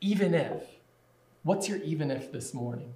Even 0.00 0.32
if. 0.34 0.62
What's 1.42 1.68
your 1.68 1.78
even 1.82 2.10
if 2.10 2.32
this 2.32 2.54
morning? 2.54 2.94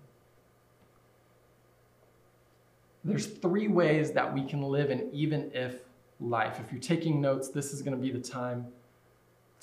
There's 3.04 3.26
three 3.26 3.68
ways 3.68 4.12
that 4.12 4.32
we 4.32 4.44
can 4.44 4.62
live 4.62 4.88
an 4.90 5.10
even 5.12 5.50
if 5.52 5.74
life. 6.20 6.58
If 6.58 6.72
you're 6.72 6.80
taking 6.80 7.20
notes, 7.20 7.50
this 7.50 7.74
is 7.74 7.82
going 7.82 7.94
to 7.94 8.02
be 8.02 8.10
the 8.10 8.18
time 8.18 8.66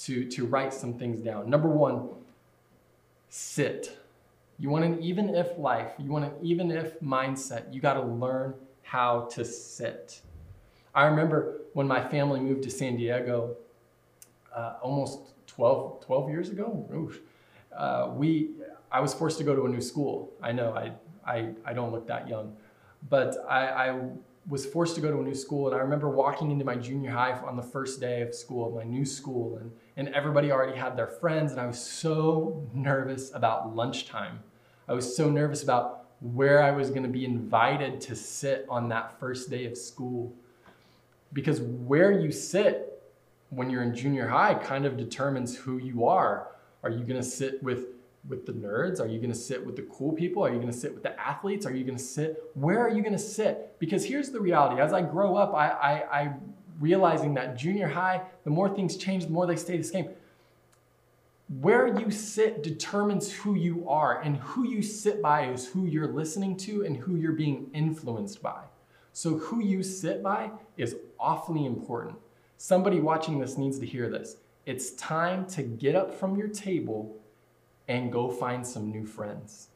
to, 0.04 0.30
to 0.30 0.46
write 0.46 0.76
some 0.76 0.94
things 0.94 1.20
down. 1.20 1.50
Number 1.50 1.68
one, 1.68 2.08
sit. 3.30 3.98
You 4.60 4.70
want 4.70 4.86
an 4.86 5.02
even 5.02 5.34
if 5.34 5.58
life, 5.58 5.94
you 5.98 6.12
want 6.12 6.26
an 6.26 6.34
even 6.44 6.70
if 6.70 7.00
mindset, 7.00 7.74
you 7.74 7.82
got 7.82 7.96
to 7.96 8.04
learn 8.04 8.54
how 8.84 9.22
to 9.32 9.44
sit. 9.44 10.22
I 10.94 11.06
remember 11.06 11.62
when 11.74 11.88
my 11.88 12.08
family 12.08 12.40
moved 12.40 12.62
to 12.64 12.70
San 12.70 12.96
Diego, 12.96 13.56
uh, 14.58 14.74
almost 14.82 15.34
12, 15.46 16.06
12 16.06 16.30
years 16.30 16.50
ago. 16.50 17.12
Uh, 17.76 18.12
we, 18.16 18.50
I 18.92 19.00
was 19.00 19.14
forced 19.14 19.38
to 19.38 19.44
go 19.44 19.56
to 19.56 19.66
a 19.66 19.70
new 19.70 19.82
school. 19.82 20.34
I 20.42 20.52
know 20.52 20.74
I, 20.74 20.94
I, 21.26 21.50
I 21.64 21.74
don't 21.74 21.92
look 21.92 22.08
that 22.08 22.28
young, 22.28 22.56
but 23.10 23.38
I, 23.48 23.68
I 23.68 24.00
was 24.50 24.66
forced 24.66 24.96
to 24.96 25.02
go 25.02 25.12
to 25.12 25.20
a 25.20 25.24
new 25.24 25.36
school. 25.36 25.68
And 25.68 25.76
I 25.76 25.80
remember 25.80 26.10
walking 26.10 26.50
into 26.50 26.66
my 26.66 26.76
junior 26.76 27.12
high 27.12 27.34
on 27.34 27.56
the 27.56 27.62
first 27.62 28.00
day 28.00 28.22
of 28.22 28.34
school, 28.34 28.72
my 28.72 28.84
new 28.84 29.06
school, 29.06 29.58
and, 29.58 29.72
and 29.96 30.16
everybody 30.16 30.52
already 30.52 30.78
had 30.78 30.98
their 30.98 31.08
friends. 31.08 31.52
And 31.52 31.62
I 31.62 31.68
was 31.68 31.80
so 31.80 32.68
nervous 32.74 33.32
about 33.36 33.76
lunchtime. 33.76 34.40
I 34.88 34.94
was 34.94 35.16
so 35.16 35.30
nervous 35.30 35.64
about 35.64 36.06
where 36.22 36.64
I 36.64 36.72
was 36.72 36.90
going 36.90 37.04
to 37.04 37.10
be 37.10 37.26
invited 37.26 38.02
to 38.02 38.16
sit 38.16 38.66
on 38.70 38.90
that 38.90 39.20
first 39.20 39.52
day 39.52 39.66
of 39.66 39.78
school. 39.78 40.34
Because 41.34 41.62
where 41.62 42.12
you 42.12 42.32
sit 42.32 42.97
when 43.50 43.70
you're 43.70 43.84
in 43.84 43.96
junior 43.96 44.28
high 44.28 44.54
kind 44.54 44.86
of 44.86 44.98
determines 44.98 45.56
who 45.56 45.78
you 45.78 46.06
are. 46.06 46.50
Are 46.84 46.90
you 46.90 47.04
going 47.04 47.22
to 47.22 47.24
sit 47.24 47.62
with 47.64 47.88
with 48.28 48.46
the 48.46 48.52
nerds? 48.52 49.00
Are 49.00 49.08
you 49.08 49.20
going 49.20 49.32
to 49.32 49.38
sit 49.38 49.66
with 49.66 49.76
the 49.76 49.84
cool 49.84 50.12
people? 50.12 50.44
Are 50.44 50.50
you 50.50 50.56
going 50.56 50.72
to 50.72 50.78
sit 50.78 50.94
with 50.94 51.04
the 51.04 51.18
athletes? 51.20 51.66
Are 51.66 51.74
you 51.74 51.86
going 51.86 51.98
to 51.98 52.04
sit? 52.04 52.44
Where 52.56 52.80
are 52.80 52.90
you 52.90 53.02
going 53.02 53.14
to 53.14 53.20
sit? 53.20 53.78
Because 53.80 54.04
here's 54.04 54.32
the 54.32 54.42
reality. 54.42 54.82
As 54.82 54.92
I 54.92 55.02
grow 55.02 55.36
up, 55.36 55.54
I, 55.54 55.70
I, 55.70 56.22
I 56.22 56.34
realizing 56.80 57.34
that 57.36 57.58
junior 57.58 57.88
high, 57.88 58.22
the 58.44 58.50
more 58.50 58.74
things 58.74 58.98
change, 58.98 59.26
the 59.26 59.32
more 59.32 59.46
they 59.46 59.56
stay 59.56 59.78
the 59.78 59.84
same. 59.84 60.10
Where 61.62 61.88
you 61.88 62.12
sit 62.12 62.62
determines 62.62 63.32
who 63.32 63.56
you 63.56 63.88
are, 63.88 64.22
and 64.22 64.36
who 64.38 64.68
you 64.68 64.82
sit 64.82 65.22
by 65.22 65.50
is 65.50 65.66
who 65.66 65.86
you're 65.86 66.12
listening 66.12 66.58
to 66.58 66.84
and 66.84 66.98
who 66.98 67.16
you're 67.16 67.32
being 67.32 67.70
influenced 67.74 68.42
by. 68.42 68.64
So, 69.14 69.38
who 69.38 69.62
you 69.62 69.82
sit 69.82 70.22
by 70.22 70.52
is 70.76 70.98
awfully 71.18 71.66
important. 71.66 72.18
Somebody 72.58 73.00
watching 73.00 73.40
this 73.40 73.58
needs 73.58 73.78
to 73.80 73.86
hear 73.86 74.10
this. 74.10 74.38
It's 74.66 74.92
time 74.92 75.46
to 75.48 75.64
get 75.64 75.96
up 75.96 76.14
from 76.14 76.36
your 76.36 76.48
table 76.48 77.16
and 77.88 78.12
go 78.12 78.30
find 78.30 78.66
some 78.66 78.92
new 78.92 79.06
friends. 79.06 79.70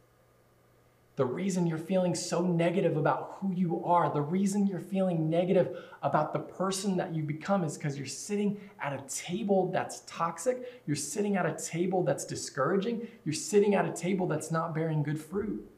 The 1.14 1.24
reason 1.24 1.66
you're 1.66 1.78
feeling 1.78 2.14
so 2.14 2.40
negative 2.40 2.96
about 2.96 3.36
who 3.38 3.52
you 3.52 3.84
are, 3.84 4.12
the 4.12 4.22
reason 4.22 4.66
you're 4.66 4.80
feeling 4.80 5.28
negative 5.28 5.76
about 6.02 6.32
the 6.32 6.38
person 6.38 6.96
that 6.96 7.14
you 7.14 7.22
become 7.22 7.64
is 7.64 7.76
because 7.76 7.96
you're 7.98 8.06
sitting 8.06 8.58
at 8.80 8.92
a 8.94 9.02
table 9.06 9.70
that's 9.70 10.00
toxic. 10.06 10.82
You're 10.86 10.96
sitting 10.96 11.36
at 11.36 11.46
a 11.46 11.52
table 11.52 12.02
that's 12.02 12.24
discouraging. 12.24 13.06
You're 13.24 13.34
sitting 13.34 13.74
at 13.74 13.84
a 13.84 13.92
table 13.92 14.26
that's 14.26 14.50
not 14.50 14.74
bearing 14.74 15.02
good 15.02 15.20
fruit. 15.20 15.68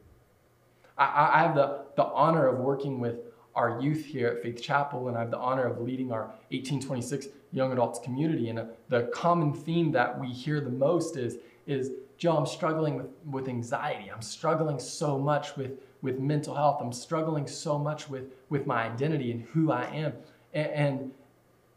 I, 0.97 1.31
I 1.33 1.43
have 1.43 1.55
the, 1.55 1.81
the 1.97 2.05
honor 2.05 2.47
of 2.47 2.59
working 2.59 2.99
with 2.99 3.24
our 3.55 3.81
youth 3.81 4.05
here 4.05 4.27
at 4.27 4.43
Faith 4.43 4.61
Chapel, 4.61 5.07
and 5.07 5.17
I 5.17 5.21
have 5.21 5.31
the 5.31 5.37
honor 5.37 5.65
of 5.65 5.81
leading 5.81 6.11
our 6.11 6.23
1826 6.49 7.27
young 7.53 7.71
adults 7.71 7.99
community. 7.99 8.49
And 8.49 8.59
uh, 8.59 8.65
the 8.89 9.03
common 9.13 9.53
theme 9.53 9.91
that 9.93 10.19
we 10.19 10.27
hear 10.27 10.59
the 10.59 10.69
most 10.69 11.15
is, 11.15 11.37
is 11.65 11.91
Joe, 12.17 12.37
I'm 12.37 12.45
struggling 12.45 12.95
with, 12.95 13.07
with 13.29 13.47
anxiety. 13.47 14.11
I'm 14.11 14.21
struggling 14.21 14.79
so 14.79 15.17
much 15.17 15.55
with, 15.55 15.79
with 16.01 16.19
mental 16.19 16.55
health. 16.55 16.79
I'm 16.81 16.93
struggling 16.93 17.47
so 17.47 17.79
much 17.79 18.09
with, 18.09 18.25
with 18.49 18.67
my 18.67 18.83
identity 18.83 19.31
and 19.31 19.43
who 19.53 19.71
I 19.71 19.85
am. 19.85 20.13
And, 20.53 20.71
and, 20.71 21.11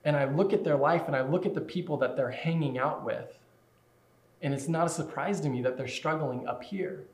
and 0.04 0.16
I 0.16 0.24
look 0.24 0.52
at 0.52 0.64
their 0.64 0.76
life 0.76 1.04
and 1.06 1.14
I 1.14 1.22
look 1.22 1.46
at 1.46 1.54
the 1.54 1.60
people 1.60 1.96
that 1.98 2.16
they're 2.16 2.30
hanging 2.30 2.78
out 2.78 3.04
with. 3.04 3.38
And 4.42 4.54
it's 4.54 4.68
not 4.68 4.86
a 4.86 4.90
surprise 4.90 5.40
to 5.40 5.48
me 5.48 5.62
that 5.62 5.76
they're 5.76 5.88
struggling 5.88 6.46
up 6.46 6.62
here 6.62 7.04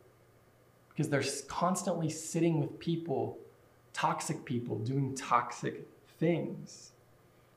because 0.90 1.08
they're 1.08 1.24
constantly 1.48 2.08
sitting 2.08 2.60
with 2.60 2.78
people, 2.78 3.38
toxic 3.94 4.44
people, 4.44 4.78
doing 4.80 5.14
toxic 5.14 5.88
things. 6.18 6.90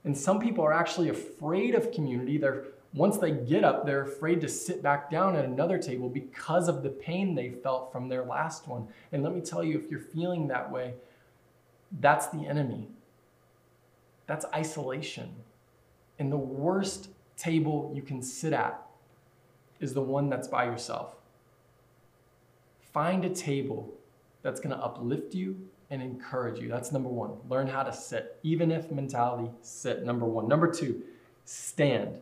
And 0.06 0.18
some 0.18 0.40
people 0.40 0.64
are 0.64 0.72
actually 0.72 1.10
afraid 1.10 1.76
of 1.76 1.92
community. 1.92 2.38
They're 2.38 2.68
once 2.94 3.18
they 3.18 3.32
get 3.32 3.64
up, 3.64 3.86
they're 3.86 4.02
afraid 4.02 4.42
to 4.42 4.48
sit 4.48 4.82
back 4.82 5.12
down 5.12 5.36
at 5.36 5.46
another 5.46 5.78
table 5.78 6.10
because 6.10 6.68
of 6.68 6.84
the 6.84 6.90
pain 6.90 7.36
they 7.36 7.50
felt 7.50 7.92
from 7.92 8.08
their 8.08 8.24
last 8.24 8.68
one. 8.68 8.88
And 9.12 9.24
let 9.24 9.36
me 9.36 9.42
tell 9.42 9.64
you, 9.64 9.78
if 9.78 9.92
you're 9.92 10.00
feeling 10.00 10.48
that 10.48 10.72
way, 10.72 10.94
that's 12.00 12.28
the 12.28 12.48
enemy. 12.48 12.88
That's 14.26 14.46
isolation. 14.54 15.36
And 16.18 16.32
the 16.32 16.38
worst 16.38 17.10
table 17.38 17.92
you 17.94 18.02
can 18.02 18.22
sit 18.22 18.54
at 18.54 18.82
is 19.80 19.94
the 19.94 20.02
one 20.02 20.30
that's 20.30 20.48
by 20.48 20.66
yourself. 20.66 21.16
Find 22.94 23.26
a 23.26 23.30
table 23.30 23.94
that's 24.42 24.60
going 24.60 24.76
to 24.76 24.84
uplift 24.84 25.36
you 25.36 25.67
and 25.90 26.02
encourage 26.02 26.60
you. 26.60 26.68
That's 26.68 26.92
number 26.92 27.10
one. 27.10 27.32
Learn 27.50 27.68
how 27.68 27.84
to 27.84 27.94
sit. 27.94 28.38
Even 28.44 28.72
if 28.72 28.92
mentality, 28.92 29.50
sit. 29.62 30.04
Number 30.04 30.26
one. 30.26 30.48
Number 30.48 30.72
two, 30.72 31.02
stand. 31.46 32.20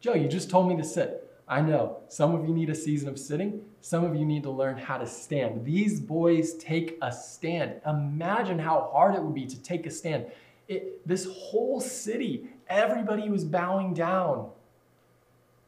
Joe, 0.00 0.14
you 0.14 0.28
just 0.28 0.50
told 0.50 0.68
me 0.68 0.76
to 0.76 0.84
sit. 0.84 1.30
I 1.46 1.60
know. 1.60 1.98
Some 2.08 2.34
of 2.34 2.46
you 2.46 2.54
need 2.54 2.70
a 2.70 2.74
season 2.74 3.08
of 3.08 3.18
sitting. 3.18 3.62
Some 3.80 4.04
of 4.04 4.16
you 4.16 4.24
need 4.24 4.42
to 4.44 4.50
learn 4.50 4.78
how 4.78 4.96
to 4.96 5.06
stand. 5.06 5.64
These 5.64 6.00
boys 6.00 6.54
take 6.54 6.98
a 7.02 7.12
stand. 7.12 7.80
Imagine 7.86 8.58
how 8.58 8.90
hard 8.92 9.14
it 9.14 9.22
would 9.22 9.34
be 9.34 9.46
to 9.46 9.62
take 9.62 9.86
a 9.86 9.90
stand. 9.90 10.26
It, 10.68 11.06
this 11.06 11.28
whole 11.30 11.80
city, 11.80 12.48
everybody 12.68 13.28
was 13.28 13.44
bowing 13.44 13.92
down. 13.92 14.48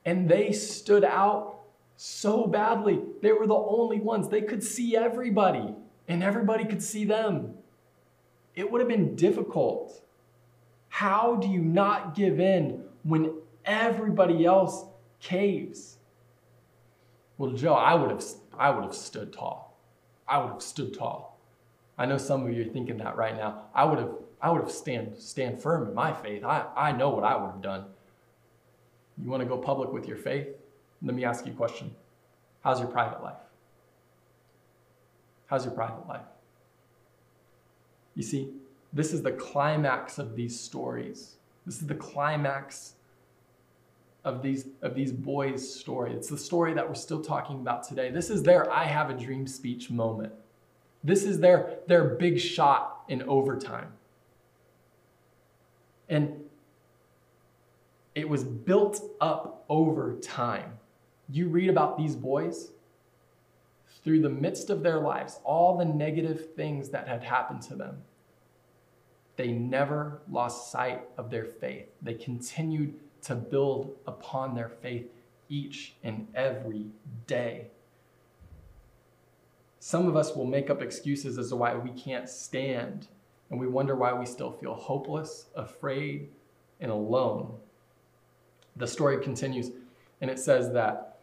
And 0.07 0.29
they 0.29 0.53
stood 0.53 1.05
out 1.05 1.57
so 1.97 2.47
badly. 2.47 3.01
They 3.21 3.33
were 3.33 3.47
the 3.47 3.55
only 3.55 4.01
ones. 4.01 4.29
They 4.29 4.43
could 4.43 4.63
see 4.63 4.97
everybody, 4.97 5.75
and 6.09 6.23
everybody 6.23 6.65
could 6.65 6.83
see 6.83 7.05
them. 7.05 7.55
It 8.55 8.71
would 8.71 8.81
have 8.81 8.89
been 8.89 9.17
difficult. 9.17 10.03
How 10.89 11.37
do 11.37 11.49
you 11.49 11.61
not 11.61 12.15
give 12.15 12.41
in 12.41 12.85
when 13.03 13.35
everybody 13.65 14.45
else 14.45 14.85
caves? 15.21 15.99
Well, 17.39 17.53
Joe, 17.53 17.75
I 17.75 17.95
would 17.95 18.11
have 18.11 18.25
I 18.59 18.71
would 18.71 18.85
have 18.85 18.95
stood 18.95 19.33
tall. 19.33 19.79
I 20.27 20.39
would 20.39 20.53
have 20.53 20.63
stood 20.63 20.95
tall. 20.95 21.39
I 21.99 22.07
know 22.07 22.19
some 22.19 22.47
of 22.47 22.53
you 22.53 22.63
are 22.63 22.73
thinking 22.73 22.99
that 22.99 23.17
right 23.17 23.37
now. 23.37 23.65
I 23.75 23.85
would 23.85 23.99
have 23.99 24.11
I 24.41 24.51
would 24.51 24.63
have 24.63 24.71
stand 24.71 25.17
stand 25.19 25.61
firm 25.61 25.89
in 25.89 25.95
my 25.95 26.13
faith. 26.13 26.45
I, 26.45 26.67
I 26.77 26.93
know 26.93 27.11
what 27.11 27.25
I 27.25 27.37
would 27.37 27.51
have 27.51 27.63
done. 27.63 27.85
You 29.19 29.31
want 29.31 29.43
to 29.43 29.49
go 29.49 29.59
public 29.59 29.93
with 29.93 30.07
your 30.07 30.17
faith? 30.17 30.49
Let 31.03 31.15
me 31.15 31.25
ask 31.25 31.47
you 31.47 31.53
a 31.53 31.57
question. 31.57 31.95
How's 32.63 32.81
your 32.81 32.89
private 32.89 33.23
life? 33.23 33.46
How's 35.47 35.65
your 35.65 35.75
private 35.75 36.07
life? 36.09 36.27
You 38.15 38.23
see, 38.23 38.51
this 38.93 39.13
is 39.13 39.23
the 39.23 39.33
climax 39.33 40.19
of 40.19 40.37
these 40.37 40.59
stories. 40.59 41.37
This 41.65 41.81
is 41.81 41.87
the 41.87 41.95
climax 41.95 42.95
of 44.25 44.43
these 44.43 44.67
of 44.83 44.95
these 44.95 45.13
boys' 45.13 45.73
story. 45.79 46.13
It's 46.13 46.29
the 46.29 46.39
story 46.39 46.75
that 46.75 46.87
we're 46.87 46.95
still 46.95 47.23
talking 47.23 47.61
about 47.61 47.87
today. 47.87 48.11
This 48.11 48.29
is 48.29 48.43
their 48.43 48.71
I 48.73 48.85
have 48.85 49.11
a 49.11 49.15
dream 49.15 49.47
speech 49.47 49.91
moment. 49.91 50.33
This 51.05 51.23
is 51.23 51.39
their 51.39 51.79
their 51.87 52.05
big 52.05 52.41
shot 52.41 53.05
in 53.09 53.23
overtime. 53.23 53.93
And 56.09 56.45
it 58.15 58.29
was 58.29 58.43
built 58.43 59.03
up 59.21 59.65
over 59.69 60.15
time. 60.15 60.79
You 61.29 61.49
read 61.49 61.69
about 61.69 61.99
these 61.99 62.17
boys 62.17 62.71
through 64.07 64.21
the 64.23 64.31
midst 64.31 64.71
of 64.71 64.85
their 64.85 65.01
lives, 65.01 65.41
all 65.43 65.77
the 65.77 65.85
negative 65.85 66.55
things 66.55 66.91
that 66.91 67.09
had 67.09 67.25
happened 67.25 67.61
to 67.61 67.75
them. 67.75 67.99
They 69.35 69.49
never 69.49 70.23
lost 70.31 70.71
sight 70.71 71.03
of 71.19 71.29
their 71.29 71.45
faith. 71.45 71.89
They 72.01 72.15
continued 72.15 72.95
to 73.23 73.35
build 73.35 73.97
upon 74.07 74.55
their 74.55 74.69
faith 74.69 75.09
each 75.49 75.97
and 76.05 76.29
every 76.35 76.87
day. 77.27 77.67
Some 79.81 80.07
of 80.07 80.17
us 80.17 80.35
will 80.35 80.47
make 80.47 80.71
up 80.71 80.81
excuses 80.81 81.37
as 81.37 81.49
to 81.49 81.57
why 81.57 81.75
we 81.75 81.91
can't 81.91 82.29
stand, 82.29 83.09
and 83.51 83.59
we 83.59 83.67
wonder 83.67 83.97
why 83.97 84.13
we 84.13 84.25
still 84.25 84.53
feel 84.53 84.75
hopeless, 84.75 85.47
afraid, 85.57 86.29
and 86.81 86.93
alone 86.93 87.59
the 88.77 88.87
story 88.87 89.23
continues 89.23 89.71
and 90.21 90.31
it 90.31 90.39
says 90.39 90.73
that 90.73 91.16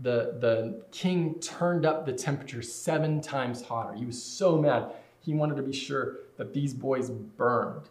the, 0.00 0.36
the 0.40 0.82
king 0.92 1.38
turned 1.40 1.86
up 1.86 2.04
the 2.04 2.12
temperature 2.12 2.62
seven 2.62 3.20
times 3.20 3.62
hotter. 3.62 3.94
He 3.94 4.04
was 4.04 4.22
so 4.22 4.58
mad. 4.58 4.92
He 5.20 5.34
wanted 5.34 5.56
to 5.56 5.62
be 5.62 5.72
sure 5.72 6.18
that 6.36 6.52
these 6.52 6.74
boys 6.74 7.10
burned. 7.10 7.88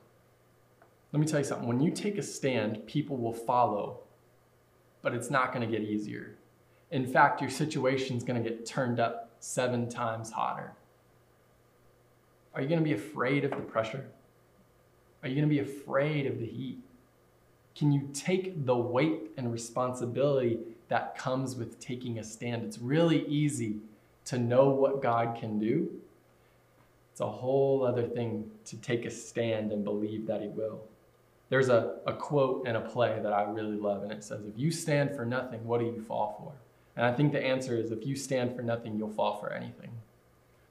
Let 1.12 1.20
me 1.20 1.26
tell 1.26 1.40
you 1.40 1.46
something. 1.46 1.68
When 1.68 1.80
you 1.80 1.92
take 1.92 2.18
a 2.18 2.24
stand, 2.24 2.86
people 2.86 3.18
will 3.18 3.34
follow, 3.34 4.02
but 5.02 5.14
it's 5.14 5.30
not 5.30 5.54
going 5.54 5.70
to 5.70 5.78
get 5.78 5.88
easier. 5.88 6.36
In 6.92 7.08
fact, 7.08 7.42
your 7.42 7.50
situation 7.50 8.18
is 8.18 8.24
going 8.24 8.42
to 8.42 8.48
get 8.48 8.66
turned 8.66 9.00
up 9.00 9.32
seven 9.40 9.90
times 9.90 10.32
hotter. 10.32 10.74
Are 12.54 12.62
you 12.62 12.68
going 12.68 12.80
to 12.80 12.86
be 12.86 12.94
afraid 12.94 13.44
of 13.44 13.52
the 13.52 13.58
pressure? 13.58 14.06
Are 15.24 15.30
you 15.30 15.36
going 15.36 15.50
to 15.50 15.54
be 15.54 15.60
afraid 15.60 16.28
of 16.28 16.40
the 16.40 16.46
heat? 16.46 16.80
Can 17.76 17.92
you 17.92 18.10
take 18.14 18.66
the 18.66 18.78
weight 18.78 19.32
and 19.36 19.52
responsibility 19.52 20.60
that 20.90 21.18
comes 21.18 21.56
with 21.56 21.80
taking 21.80 22.20
a 22.20 22.24
stand? 22.24 22.64
It's 22.64 22.80
really 22.80 23.26
easy 23.28 23.78
to 24.26 24.38
know 24.38 24.70
what 24.70 25.02
God 25.02 25.38
can 25.40 25.60
do. 25.60 25.90
It's 27.12 27.22
a 27.22 27.28
whole 27.28 27.86
other 27.86 28.04
thing 28.04 28.50
to 28.66 28.78
take 28.78 29.06
a 29.06 29.12
stand 29.12 29.72
and 29.72 29.84
believe 29.84 30.28
that 30.28 30.42
He 30.42 30.48
will. 30.48 30.82
There's 31.50 31.70
a, 31.70 31.98
a 32.06 32.14
quote 32.14 32.68
in 32.68 32.76
a 32.76 32.82
play 32.82 33.20
that 33.22 33.32
I 33.32 33.44
really 33.44 33.78
love, 33.78 34.04
and 34.04 34.12
it 34.12 34.24
says, 34.24 34.46
If 34.46 34.58
you 34.58 34.72
stand 34.72 35.16
for 35.16 35.26
nothing, 35.26 35.66
what 35.66 35.80
do 35.80 35.86
you 35.86 36.02
fall 36.02 36.36
for? 36.40 36.54
And 36.98 37.06
I 37.06 37.14
think 37.16 37.34
the 37.34 37.44
answer 37.44 37.78
is 37.78 37.92
if 37.92 38.06
you 38.06 38.16
stand 38.16 38.56
for 38.56 38.62
nothing, 38.62 38.98
you'll 38.98 39.10
fall 39.12 39.38
for 39.38 39.52
anything. 39.52 39.92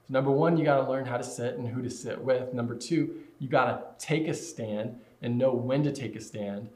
So, 0.07 0.13
number 0.13 0.31
one, 0.31 0.57
you 0.57 0.65
got 0.65 0.83
to 0.83 0.89
learn 0.89 1.05
how 1.05 1.17
to 1.17 1.23
sit 1.23 1.55
and 1.55 1.67
who 1.67 1.81
to 1.81 1.89
sit 1.89 2.19
with. 2.19 2.53
Number 2.53 2.75
two, 2.75 3.15
you 3.39 3.47
got 3.47 3.99
to 3.99 4.05
take 4.05 4.27
a 4.27 4.33
stand 4.33 4.99
and 5.21 5.37
know 5.37 5.51
when 5.51 5.83
to 5.83 5.91
take 5.91 6.15
a 6.15 6.21
stand. 6.21 6.69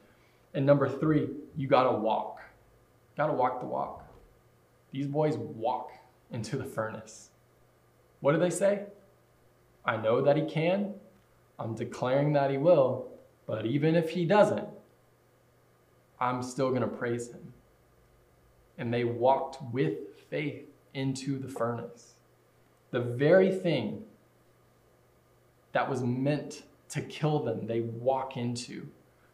And 0.54 0.66
number 0.66 0.90
three, 0.90 1.30
you 1.56 1.68
gotta 1.68 1.96
walk. 1.96 2.42
Gotta 3.20 3.34
walk 3.34 3.60
the 3.60 3.66
walk. 3.66 4.06
These 4.92 5.08
boys 5.08 5.36
walk 5.36 5.92
into 6.32 6.56
the 6.56 6.64
furnace. 6.64 7.32
What 8.22 8.32
do 8.32 8.40
they 8.40 8.50
say? 8.50 8.84
I 9.84 9.98
know 9.98 10.22
that 10.22 10.38
he 10.38 10.44
can. 10.44 10.94
I'm 11.60 11.76
declaring 11.76 12.32
that 12.32 12.50
he 12.50 12.58
will. 12.58 13.10
But 13.46 13.66
even 13.66 13.96
if 13.96 14.12
he 14.12 14.24
doesn't, 14.24 14.70
I'm 16.22 16.42
still 16.42 16.70
going 16.70 16.80
to 16.80 16.88
praise 16.88 17.28
him. 17.28 17.52
And 18.78 18.94
they 18.94 19.04
walked 19.04 19.58
with 19.74 19.98
faith 20.30 20.70
into 20.94 21.38
the 21.40 21.50
furnace. 21.50 22.14
The 22.92 23.02
very 23.02 23.52
thing 23.52 24.06
that 25.74 25.90
was 25.90 26.02
meant 26.04 26.64
to 26.92 27.02
kill 27.02 27.44
them, 27.44 27.68
they 27.68 27.82
walk 27.82 28.38
into. 28.38 28.88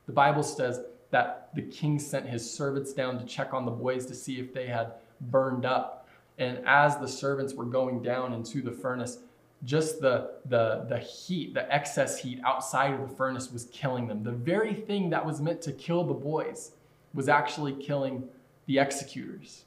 The 0.08 0.14
Bible 0.14 0.42
says 0.42 0.80
that 1.16 1.48
the 1.56 1.62
king 1.62 1.98
sent 1.98 2.28
his 2.28 2.44
servants 2.52 2.92
down 2.92 3.18
to 3.18 3.24
check 3.24 3.54
on 3.54 3.64
the 3.64 3.72
boys 3.72 4.06
to 4.06 4.14
see 4.14 4.38
if 4.38 4.54
they 4.54 4.68
had 4.68 4.92
burned 5.32 5.66
up. 5.66 6.10
And 6.38 6.60
as 6.66 6.98
the 6.98 7.08
servants 7.08 7.54
were 7.54 7.64
going 7.64 8.02
down 8.02 8.34
into 8.34 8.62
the 8.62 8.74
furnace, 8.74 9.20
just 9.64 10.02
the, 10.02 10.32
the, 10.50 10.86
the 10.90 11.00
heat, 11.00 11.54
the 11.54 11.74
excess 11.74 12.20
heat 12.20 12.42
outside 12.46 12.94
of 12.94 13.10
the 13.10 13.16
furnace 13.16 13.50
was 13.50 13.70
killing 13.72 14.08
them. 14.08 14.24
The 14.24 14.34
very 14.34 14.74
thing 14.74 15.10
that 15.12 15.26
was 15.26 15.40
meant 15.40 15.62
to 15.62 15.72
kill 15.72 16.04
the 16.04 16.14
boys 16.14 16.72
was 17.14 17.30
actually 17.30 17.76
killing 17.82 18.28
the 18.66 18.78
executors. 18.80 19.64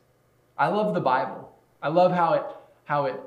I 0.59 0.69
love 0.69 0.93
the 0.93 1.01
Bible. 1.01 1.51
I 1.83 1.89
love 1.89 2.13
how 2.13 2.35
it, 2.35 2.43
how 2.85 3.07
it 3.07 3.19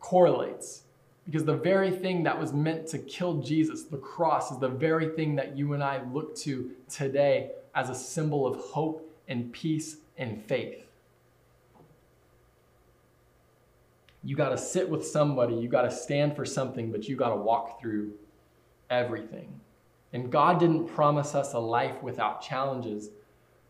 correlates 0.00 0.82
because 1.26 1.44
the 1.44 1.56
very 1.56 1.90
thing 1.90 2.22
that 2.22 2.38
was 2.38 2.52
meant 2.52 2.86
to 2.88 2.98
kill 2.98 3.40
Jesus, 3.40 3.82
the 3.82 3.98
cross, 3.98 4.52
is 4.52 4.58
the 4.58 4.68
very 4.68 5.08
thing 5.08 5.34
that 5.36 5.56
you 5.56 5.72
and 5.72 5.82
I 5.82 6.02
look 6.12 6.36
to 6.36 6.70
today 6.88 7.50
as 7.74 7.90
a 7.90 7.94
symbol 7.94 8.46
of 8.46 8.56
hope 8.56 9.12
and 9.28 9.52
peace 9.52 9.96
and 10.16 10.40
faith. 10.44 10.84
You 14.22 14.36
got 14.36 14.50
to 14.50 14.58
sit 14.58 14.88
with 14.88 15.04
somebody, 15.04 15.54
you 15.54 15.68
got 15.68 15.82
to 15.82 15.90
stand 15.90 16.36
for 16.36 16.44
something, 16.44 16.92
but 16.92 17.08
you 17.08 17.16
got 17.16 17.30
to 17.30 17.36
walk 17.36 17.80
through 17.80 18.12
everything. 18.88 19.60
And 20.12 20.30
God 20.30 20.60
didn't 20.60 20.86
promise 20.86 21.34
us 21.34 21.52
a 21.54 21.58
life 21.58 22.02
without 22.02 22.40
challenges, 22.40 23.10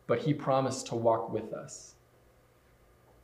but 0.06 0.18
He 0.18 0.34
promised 0.34 0.86
to 0.88 0.94
walk 0.94 1.32
with 1.32 1.52
us. 1.54 1.94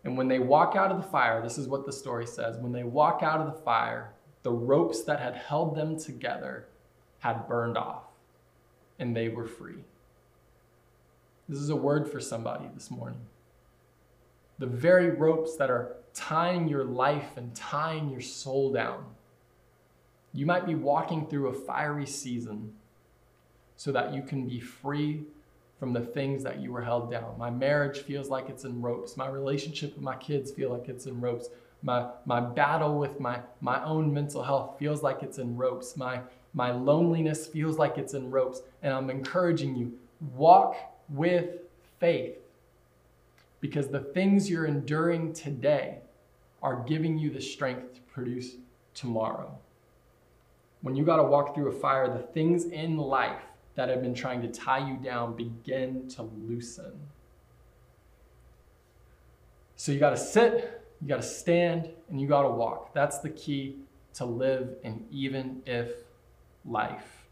And 0.05 0.17
when 0.17 0.29
they 0.29 0.41
walk 0.41 0.75
out 0.75 0.91
of 0.91 0.97
the 0.97 1.09
fire, 1.09 1.43
this 1.43 1.59
is 1.59 1.69
what 1.69 1.87
the 1.87 1.93
story 1.93 2.27
says 2.27 2.57
when 2.59 2.73
they 2.73 2.83
walk 2.83 3.21
out 3.23 3.41
of 3.41 3.47
the 3.47 3.61
fire, 3.63 4.13
the 4.43 4.53
ropes 4.53 5.03
that 5.03 5.21
had 5.21 5.37
held 5.37 5.77
them 5.77 5.99
together 5.99 6.67
had 7.21 7.47
burned 7.47 7.77
off 7.77 8.05
and 8.99 9.17
they 9.17 9.29
were 9.29 9.47
free. 9.47 9.85
This 11.49 11.59
is 11.59 11.71
a 11.71 11.77
word 11.77 12.11
for 12.11 12.21
somebody 12.21 12.65
this 12.75 12.91
morning. 12.91 13.21
The 14.59 14.67
very 14.67 15.11
ropes 15.11 15.57
that 15.57 15.71
are 15.71 15.97
tying 16.15 16.69
your 16.69 16.85
life 16.85 17.37
and 17.37 17.55
tying 17.55 18.11
your 18.11 18.21
soul 18.21 18.73
down. 18.73 19.05
You 20.33 20.47
might 20.47 20.67
be 20.67 20.75
walking 20.75 21.27
through 21.27 21.49
a 21.49 21.53
fiery 21.53 22.07
season 22.07 22.73
so 23.77 23.93
that 23.93 24.15
you 24.15 24.23
can 24.23 24.49
be 24.49 24.61
free 24.61 25.25
from 25.79 25.93
the 25.93 26.01
things 26.01 26.45
that 26.45 26.61
you 26.61 26.71
were 26.71 26.83
held 26.83 27.11
down. 27.11 27.35
My 27.39 27.51
marriage 27.51 27.99
feels 27.99 28.29
like 28.29 28.49
it's 28.49 28.65
in 28.65 28.81
ropes. 28.81 29.17
My 29.17 29.29
relationship 29.29 29.95
with 29.95 30.03
my 30.05 30.15
kids 30.17 30.53
feel 30.53 30.71
like 30.71 30.89
it's 30.89 31.07
in 31.07 31.21
ropes. 31.21 31.49
My, 31.83 32.07
my 32.27 32.41
battle 32.41 32.99
with 32.99 33.19
my, 33.19 33.41
my 33.61 33.83
own 33.85 34.13
mental 34.13 34.43
health 34.43 34.79
feels 34.79 35.03
like 35.03 35.23
it's 35.23 35.39
in 35.39 35.57
ropes. 35.57 35.97
My, 35.97 36.21
my 36.55 36.71
loneliness 36.71 37.47
feels 37.47 37.77
like 37.79 37.99
it's 37.99 38.15
in 38.15 38.31
ropes. 38.31 38.63
And 38.83 38.93
I'm 38.93 39.11
encouraging 39.11 39.75
you, 39.75 39.93
walk 40.35 40.77
with 41.09 41.57
faith 41.99 42.37
because 43.61 43.89
the 43.89 44.01
things 44.01 44.51
you're 44.51 44.67
enduring 44.67 45.33
today 45.33 45.99
are 46.63 46.85
giving 46.87 47.19
you 47.19 47.31
the 47.31 47.41
strength 47.41 47.95
to 47.95 48.01
produce 48.13 48.57
tomorrow. 48.95 49.57
When 50.83 50.97
you 50.97 51.05
got 51.05 51.17
to 51.17 51.23
walk 51.23 51.55
through 51.55 51.69
a 51.69 51.73
fire, 51.73 52.09
the 52.09 52.23
things 52.23 52.65
in 52.65 52.97
life 52.97 53.43
that 53.75 53.89
have 53.89 54.03
been 54.03 54.15
trying 54.15 54.43
to 54.43 54.49
tie 54.49 54.87
you 54.87 54.97
down 54.97 55.35
begin 55.35 56.09
to 56.09 56.23
loosen. 56.23 56.93
So 59.77 59.93
you 59.93 59.99
got 59.99 60.11
to 60.11 60.17
sit, 60.17 60.82
you 61.03 61.09
got 61.09 61.17
to 61.17 61.27
stand, 61.27 61.91
and 62.09 62.21
you 62.21 62.29
got 62.29 62.43
to 62.43 62.49
walk. 62.49 62.95
That's 62.95 63.19
the 63.19 63.31
key 63.31 63.79
to 64.15 64.25
live 64.25 64.77
an 64.85 65.05
even 65.11 65.61
if 65.67 65.91
life. 66.65 67.27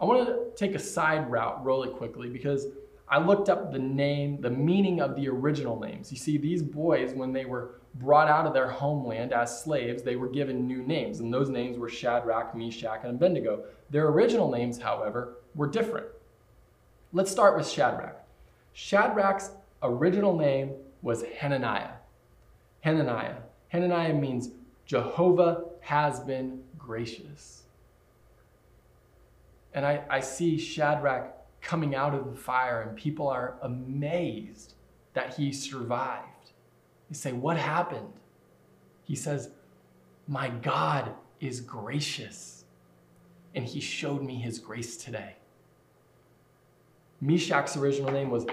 I 0.00 0.04
want 0.04 0.26
to 0.26 0.50
take 0.56 0.76
a 0.76 0.78
side 0.78 1.30
route 1.30 1.64
really 1.64 1.88
quickly 1.88 2.28
because 2.28 2.66
I 3.08 3.18
looked 3.18 3.48
up 3.48 3.72
the 3.72 3.78
name, 3.78 4.40
the 4.40 4.50
meaning 4.50 5.00
of 5.00 5.16
the 5.16 5.28
original 5.28 5.78
names. 5.78 6.12
You 6.12 6.18
see, 6.18 6.38
these 6.38 6.62
boys, 6.62 7.12
when 7.12 7.32
they 7.32 7.44
were 7.44 7.80
brought 7.96 8.28
out 8.28 8.46
of 8.46 8.54
their 8.54 8.68
homeland 8.68 9.32
as 9.32 9.62
slaves, 9.62 10.02
they 10.02 10.16
were 10.16 10.28
given 10.28 10.66
new 10.66 10.82
names, 10.82 11.20
and 11.20 11.32
those 11.32 11.48
names 11.48 11.78
were 11.78 11.88
Shadrach, 11.88 12.54
Meshach, 12.54 13.00
and 13.04 13.16
Abednego. 13.16 13.64
Their 13.90 14.08
original 14.08 14.50
names, 14.50 14.78
however, 14.78 15.34
were 15.54 15.66
different. 15.66 16.06
Let's 17.12 17.30
start 17.30 17.56
with 17.56 17.68
Shadrach. 17.68 18.24
Shadrach's 18.72 19.50
original 19.82 20.36
name 20.36 20.72
was 21.02 21.24
Hananiah. 21.38 21.90
Hananiah. 22.82 23.36
Hananiah 23.68 24.12
means 24.12 24.50
Jehovah 24.84 25.64
has 25.80 26.20
been 26.20 26.62
gracious. 26.76 27.62
And 29.72 29.86
I, 29.86 30.04
I 30.10 30.20
see 30.20 30.58
Shadrach 30.58 31.34
coming 31.62 31.94
out 31.94 32.14
of 32.14 32.30
the 32.30 32.36
fire, 32.36 32.82
and 32.82 32.96
people 32.96 33.28
are 33.28 33.56
amazed 33.62 34.74
that 35.14 35.34
he 35.34 35.52
survived. 35.52 36.26
They 37.08 37.14
say, 37.14 37.32
What 37.32 37.56
happened? 37.56 38.12
He 39.04 39.14
says, 39.14 39.50
My 40.26 40.48
God 40.48 41.12
is 41.40 41.60
gracious, 41.60 42.64
and 43.54 43.64
he 43.64 43.80
showed 43.80 44.22
me 44.22 44.34
his 44.36 44.58
grace 44.58 44.96
today. 44.96 45.36
Meshach's 47.20 47.76
original 47.76 48.10
name 48.10 48.30
was 48.30 48.44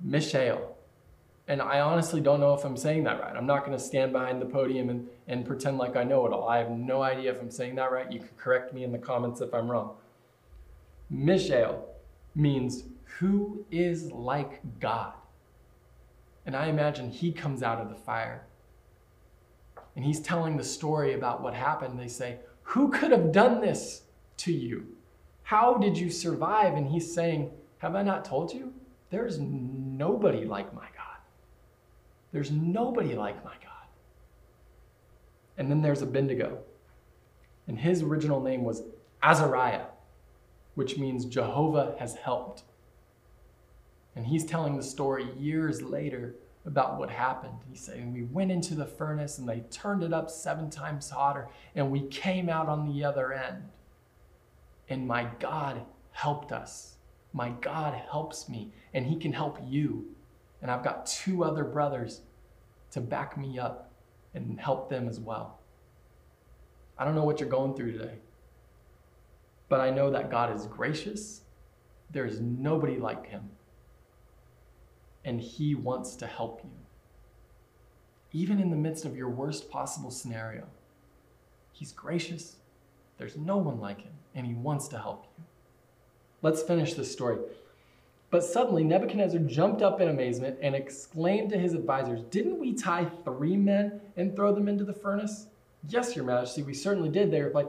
Mishael. 0.00 0.73
And 1.46 1.60
I 1.60 1.80
honestly 1.80 2.20
don't 2.20 2.40
know 2.40 2.54
if 2.54 2.64
I'm 2.64 2.76
saying 2.76 3.04
that 3.04 3.20
right. 3.20 3.36
I'm 3.36 3.46
not 3.46 3.66
going 3.66 3.76
to 3.76 3.82
stand 3.82 4.12
behind 4.12 4.40
the 4.40 4.46
podium 4.46 4.88
and, 4.88 5.06
and 5.28 5.44
pretend 5.44 5.76
like 5.76 5.94
I 5.94 6.02
know 6.02 6.24
it 6.26 6.32
all. 6.32 6.48
I 6.48 6.56
have 6.58 6.70
no 6.70 7.02
idea 7.02 7.32
if 7.32 7.40
I'm 7.40 7.50
saying 7.50 7.74
that 7.74 7.92
right. 7.92 8.10
You 8.10 8.20
can 8.20 8.30
correct 8.38 8.72
me 8.72 8.82
in 8.82 8.92
the 8.92 8.98
comments 8.98 9.42
if 9.42 9.52
I'm 9.52 9.70
wrong. 9.70 9.96
Mishael 11.10 11.86
means 12.34 12.84
who 13.18 13.66
is 13.70 14.10
like 14.10 14.62
God. 14.80 15.12
And 16.46 16.56
I 16.56 16.66
imagine 16.66 17.10
he 17.10 17.30
comes 17.30 17.62
out 17.62 17.80
of 17.80 17.90
the 17.90 17.94
fire 17.94 18.46
and 19.96 20.04
he's 20.04 20.20
telling 20.20 20.56
the 20.56 20.64
story 20.64 21.12
about 21.12 21.42
what 21.42 21.54
happened. 21.54 21.98
They 21.98 22.08
say, 22.08 22.38
Who 22.62 22.90
could 22.90 23.10
have 23.12 23.32
done 23.32 23.60
this 23.60 24.02
to 24.38 24.52
you? 24.52 24.86
How 25.42 25.74
did 25.74 25.96
you 25.96 26.10
survive? 26.10 26.74
And 26.74 26.88
he's 26.88 27.14
saying, 27.14 27.50
Have 27.78 27.94
I 27.94 28.02
not 28.02 28.24
told 28.24 28.52
you? 28.52 28.72
There's 29.10 29.38
nobody 29.38 30.44
like 30.46 30.74
my. 30.74 30.88
There's 32.34 32.50
nobody 32.50 33.14
like 33.14 33.42
my 33.42 33.54
God. 33.62 33.88
And 35.56 35.70
then 35.70 35.80
there's 35.80 36.02
Abednego. 36.02 36.58
And 37.66 37.78
his 37.78 38.02
original 38.02 38.42
name 38.42 38.62
was 38.62 38.82
Azariah 39.22 39.86
which 40.74 40.98
means 40.98 41.24
Jehovah 41.24 41.94
has 41.98 42.16
helped. 42.16 42.62
And 44.16 44.26
he's 44.26 44.44
telling 44.44 44.76
the 44.76 44.82
story 44.82 45.26
years 45.38 45.82
later 45.82 46.34
about 46.66 46.98
what 46.98 47.10
happened. 47.10 47.58
He's 47.68 47.80
saying, 47.80 48.12
We 48.12 48.22
went 48.24 48.52
into 48.52 48.74
the 48.74 48.86
furnace 48.86 49.38
and 49.38 49.48
they 49.48 49.60
turned 49.70 50.02
it 50.02 50.12
up 50.12 50.30
seven 50.30 50.70
times 50.70 51.10
hotter, 51.10 51.48
and 51.74 51.90
we 51.90 52.02
came 52.02 52.48
out 52.48 52.68
on 52.68 52.86
the 52.86 53.04
other 53.04 53.32
end. 53.32 53.68
And 54.88 55.06
my 55.06 55.28
God 55.40 55.82
helped 56.12 56.52
us. 56.52 56.94
My 57.32 57.50
God 57.60 57.94
helps 58.10 58.48
me, 58.48 58.72
and 58.92 59.06
He 59.06 59.16
can 59.16 59.32
help 59.32 59.58
you. 59.66 60.06
And 60.64 60.70
I've 60.70 60.82
got 60.82 61.04
two 61.04 61.44
other 61.44 61.62
brothers 61.62 62.22
to 62.92 63.02
back 63.02 63.36
me 63.36 63.58
up 63.58 63.90
and 64.32 64.58
help 64.58 64.88
them 64.88 65.10
as 65.10 65.20
well. 65.20 65.60
I 66.96 67.04
don't 67.04 67.14
know 67.14 67.24
what 67.24 67.38
you're 67.38 67.50
going 67.50 67.74
through 67.74 67.92
today. 67.92 68.14
But 69.68 69.80
I 69.80 69.90
know 69.90 70.10
that 70.10 70.30
God 70.30 70.56
is 70.56 70.64
gracious. 70.64 71.42
There 72.12 72.24
is 72.24 72.40
nobody 72.40 72.96
like 72.96 73.26
him. 73.26 73.50
And 75.22 75.38
he 75.38 75.74
wants 75.74 76.16
to 76.16 76.26
help 76.26 76.62
you. 76.64 76.70
Even 78.32 78.58
in 78.58 78.70
the 78.70 78.76
midst 78.76 79.04
of 79.04 79.14
your 79.14 79.28
worst 79.28 79.70
possible 79.70 80.10
scenario, 80.10 80.66
he's 81.72 81.92
gracious. 81.92 82.56
There's 83.18 83.36
no 83.36 83.58
one 83.58 83.80
like 83.80 84.00
him, 84.00 84.14
and 84.34 84.46
he 84.46 84.54
wants 84.54 84.88
to 84.88 84.98
help 84.98 85.26
you. 85.36 85.44
Let's 86.40 86.62
finish 86.62 86.94
this 86.94 87.12
story. 87.12 87.36
But 88.30 88.44
suddenly 88.44 88.82
Nebuchadnezzar 88.84 89.40
jumped 89.40 89.82
up 89.82 90.00
in 90.00 90.08
amazement 90.08 90.58
and 90.60 90.74
exclaimed 90.74 91.50
to 91.50 91.58
his 91.58 91.74
advisors, 91.74 92.22
Didn't 92.30 92.58
we 92.58 92.72
tie 92.72 93.04
three 93.24 93.56
men 93.56 94.00
and 94.16 94.34
throw 94.34 94.54
them 94.54 94.68
into 94.68 94.84
the 94.84 94.92
furnace? 94.92 95.46
Yes, 95.88 96.16
Your 96.16 96.24
Majesty, 96.24 96.62
we 96.62 96.74
certainly 96.74 97.10
did. 97.10 97.30
They 97.30 97.42
replied, 97.42 97.68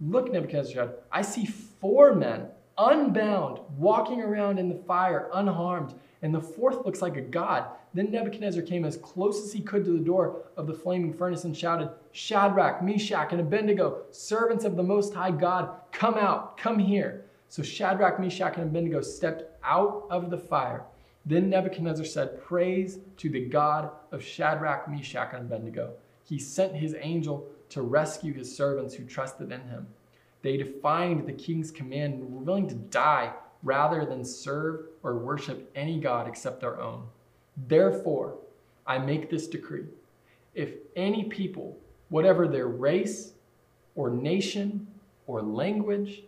Look, 0.00 0.32
Nebuchadnezzar, 0.32 0.90
I 1.10 1.22
see 1.22 1.44
four 1.44 2.14
men 2.14 2.48
unbound, 2.78 3.58
walking 3.76 4.22
around 4.22 4.58
in 4.58 4.68
the 4.68 4.82
fire, 4.86 5.28
unharmed, 5.34 5.94
and 6.22 6.34
the 6.34 6.40
fourth 6.40 6.84
looks 6.86 7.02
like 7.02 7.16
a 7.16 7.20
god. 7.20 7.66
Then 7.94 8.10
Nebuchadnezzar 8.10 8.62
came 8.62 8.84
as 8.84 8.96
close 8.96 9.42
as 9.42 9.52
he 9.52 9.60
could 9.60 9.84
to 9.84 9.92
the 9.92 10.04
door 10.04 10.42
of 10.56 10.66
the 10.66 10.74
flaming 10.74 11.12
furnace 11.12 11.44
and 11.44 11.56
shouted, 11.56 11.90
Shadrach, 12.12 12.82
Meshach, 12.82 13.32
and 13.32 13.40
Abednego, 13.40 14.02
servants 14.10 14.64
of 14.64 14.76
the 14.76 14.82
Most 14.82 15.14
High 15.14 15.30
God, 15.30 15.70
come 15.90 16.14
out, 16.14 16.56
come 16.56 16.78
here. 16.78 17.24
So 17.48 17.62
Shadrach, 17.62 18.20
Meshach, 18.20 18.56
and 18.56 18.66
Abednego 18.66 19.00
stepped 19.00 19.47
out 19.68 20.06
of 20.10 20.30
the 20.30 20.38
fire. 20.38 20.84
Then 21.26 21.50
Nebuchadnezzar 21.50 22.06
said, 22.06 22.42
Praise 22.42 22.98
to 23.18 23.28
the 23.28 23.44
God 23.44 23.90
of 24.10 24.22
Shadrach, 24.22 24.88
Meshach, 24.88 25.34
and 25.34 25.42
Abednego. 25.42 25.92
He 26.24 26.38
sent 26.38 26.74
his 26.74 26.96
angel 26.98 27.46
to 27.68 27.82
rescue 27.82 28.32
his 28.32 28.54
servants 28.54 28.94
who 28.94 29.04
trusted 29.04 29.52
in 29.52 29.60
him. 29.68 29.86
They 30.42 30.56
defied 30.56 31.26
the 31.26 31.32
king's 31.32 31.70
command 31.70 32.14
and 32.14 32.32
were 32.32 32.40
willing 32.44 32.68
to 32.68 32.74
die 32.74 33.32
rather 33.62 34.06
than 34.06 34.24
serve 34.24 34.86
or 35.02 35.18
worship 35.18 35.70
any 35.74 36.00
God 36.00 36.28
except 36.28 36.60
their 36.60 36.80
own. 36.80 37.06
Therefore, 37.66 38.36
I 38.86 38.98
make 38.98 39.28
this 39.28 39.48
decree. 39.48 39.84
If 40.54 40.70
any 40.96 41.24
people, 41.24 41.76
whatever 42.08 42.48
their 42.48 42.68
race 42.68 43.32
or 43.96 44.10
nation 44.10 44.86
or 45.26 45.42
language, 45.42 46.22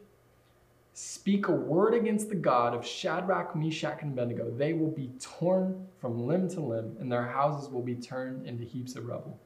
speak 0.92 1.48
a 1.48 1.53
word 1.53 1.94
against 1.94 2.29
the 2.29 2.35
God 2.35 2.74
of 2.74 2.87
Shadrach, 2.87 3.55
Meshach, 3.55 4.03
and 4.03 4.12
Abednego, 4.12 4.50
they 4.50 4.72
will 4.72 4.90
be 4.90 5.11
torn 5.20 5.87
from 6.00 6.26
limb 6.26 6.48
to 6.50 6.61
limb, 6.61 6.96
and 7.00 7.11
their 7.11 7.26
houses 7.26 7.68
will 7.70 7.83
be 7.83 7.94
turned 7.94 8.46
into 8.46 8.64
heaps 8.64 8.96
of 8.96 9.07
rubble. 9.07 9.38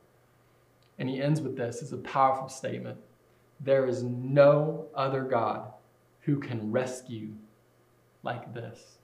And 0.99 1.09
he 1.09 1.21
ends 1.21 1.41
with 1.41 1.57
this. 1.57 1.83
It's 1.83 1.93
a 1.93 1.99
powerful 1.99 2.49
statement. 2.49 2.99
There 3.61 3.87
is 3.87 4.03
no 4.03 4.87
other 4.95 5.23
God 5.23 5.73
who 6.21 6.39
can 6.39 6.71
rescue 6.73 7.31
like 8.23 8.55
this. 8.55 8.99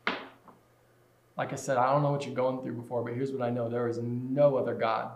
Like 1.37 1.53
I 1.53 1.57
said, 1.57 1.77
I 1.77 1.93
don't 1.93 2.03
know 2.03 2.11
what 2.11 2.27
you're 2.27 2.35
going 2.35 2.63
through 2.63 2.75
before, 2.75 3.03
but 3.03 3.15
here's 3.15 3.33
what 3.33 3.43
I 3.43 3.51
know 3.51 3.69
there 3.69 3.89
is 3.89 3.99
no 3.99 4.57
other 4.57 4.75
God 4.75 5.13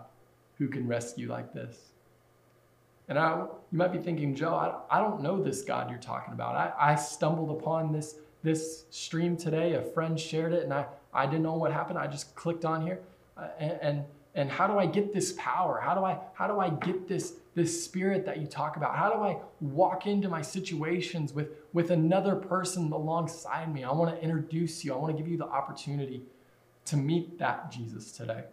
who 0.57 0.67
can 0.67 0.87
rescue 0.87 1.29
like 1.29 1.53
this. 1.53 1.77
And 3.07 3.19
I, 3.19 3.45
you 3.71 3.77
might 3.77 3.91
be 3.91 3.99
thinking, 3.99 4.35
Joe, 4.35 4.55
I, 4.55 4.97
I 4.97 4.99
don't 4.99 5.21
know 5.21 5.41
this 5.41 5.61
God 5.61 5.89
you're 5.89 5.99
talking 5.99 6.33
about. 6.33 6.55
I, 6.55 6.93
I 6.93 6.95
stumbled 6.95 7.51
upon 7.51 7.91
this, 7.91 8.15
this 8.43 8.85
stream 8.89 9.37
today. 9.37 9.73
A 9.73 9.81
friend 9.81 10.19
shared 10.19 10.53
it, 10.53 10.63
and 10.63 10.73
I, 10.73 10.85
I 11.13 11.25
didn't 11.25 11.43
know 11.43 11.53
what 11.53 11.71
happened. 11.71 11.99
I 11.99 12.07
just 12.07 12.35
clicked 12.35 12.65
on 12.65 12.81
here. 12.81 12.99
Uh, 13.37 13.47
and, 13.59 13.79
and 13.81 14.05
and 14.35 14.51
how 14.51 14.67
do 14.67 14.77
I 14.77 14.85
get 14.85 15.13
this 15.13 15.33
power? 15.37 15.79
How 15.81 15.95
do 15.95 16.03
I 16.03 16.19
how 16.33 16.47
do 16.47 16.59
I 16.59 16.69
get 16.69 17.07
this 17.07 17.35
this 17.55 17.85
spirit 17.85 18.25
that 18.25 18.37
you 18.37 18.47
talk 18.47 18.75
about? 18.75 18.95
How 18.97 19.09
do 19.09 19.21
I 19.21 19.37
walk 19.61 20.07
into 20.07 20.27
my 20.27 20.41
situations 20.41 21.31
with 21.31 21.47
with 21.71 21.89
another 21.89 22.35
person 22.35 22.91
alongside 22.91 23.73
me? 23.73 23.85
I 23.85 23.93
want 23.93 24.13
to 24.13 24.21
introduce 24.21 24.83
you. 24.83 24.93
I 24.93 24.97
want 24.97 25.15
to 25.15 25.21
give 25.21 25.31
you 25.31 25.37
the 25.37 25.45
opportunity 25.45 26.21
to 26.85 26.97
meet 26.97 27.39
that 27.39 27.71
Jesus 27.71 28.11
today. 28.11 28.43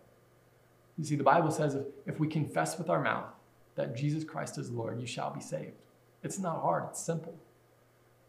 You 0.97 1.05
see, 1.05 1.17
the 1.17 1.25
Bible 1.25 1.51
says 1.51 1.75
if, 1.75 1.85
if 2.07 2.21
we 2.21 2.29
confess 2.29 2.79
with 2.79 2.88
our 2.88 3.03
mouth 3.03 3.27
that 3.75 3.97
Jesus 3.97 4.25
Christ 4.25 4.59
is 4.59 4.71
Lord, 4.71 5.01
you 5.01 5.07
shall 5.07 5.33
be 5.33 5.41
saved. 5.41 5.73
It's 6.23 6.39
not 6.39 6.61
hard, 6.61 6.85
it's 6.91 7.01
simple. 7.01 7.35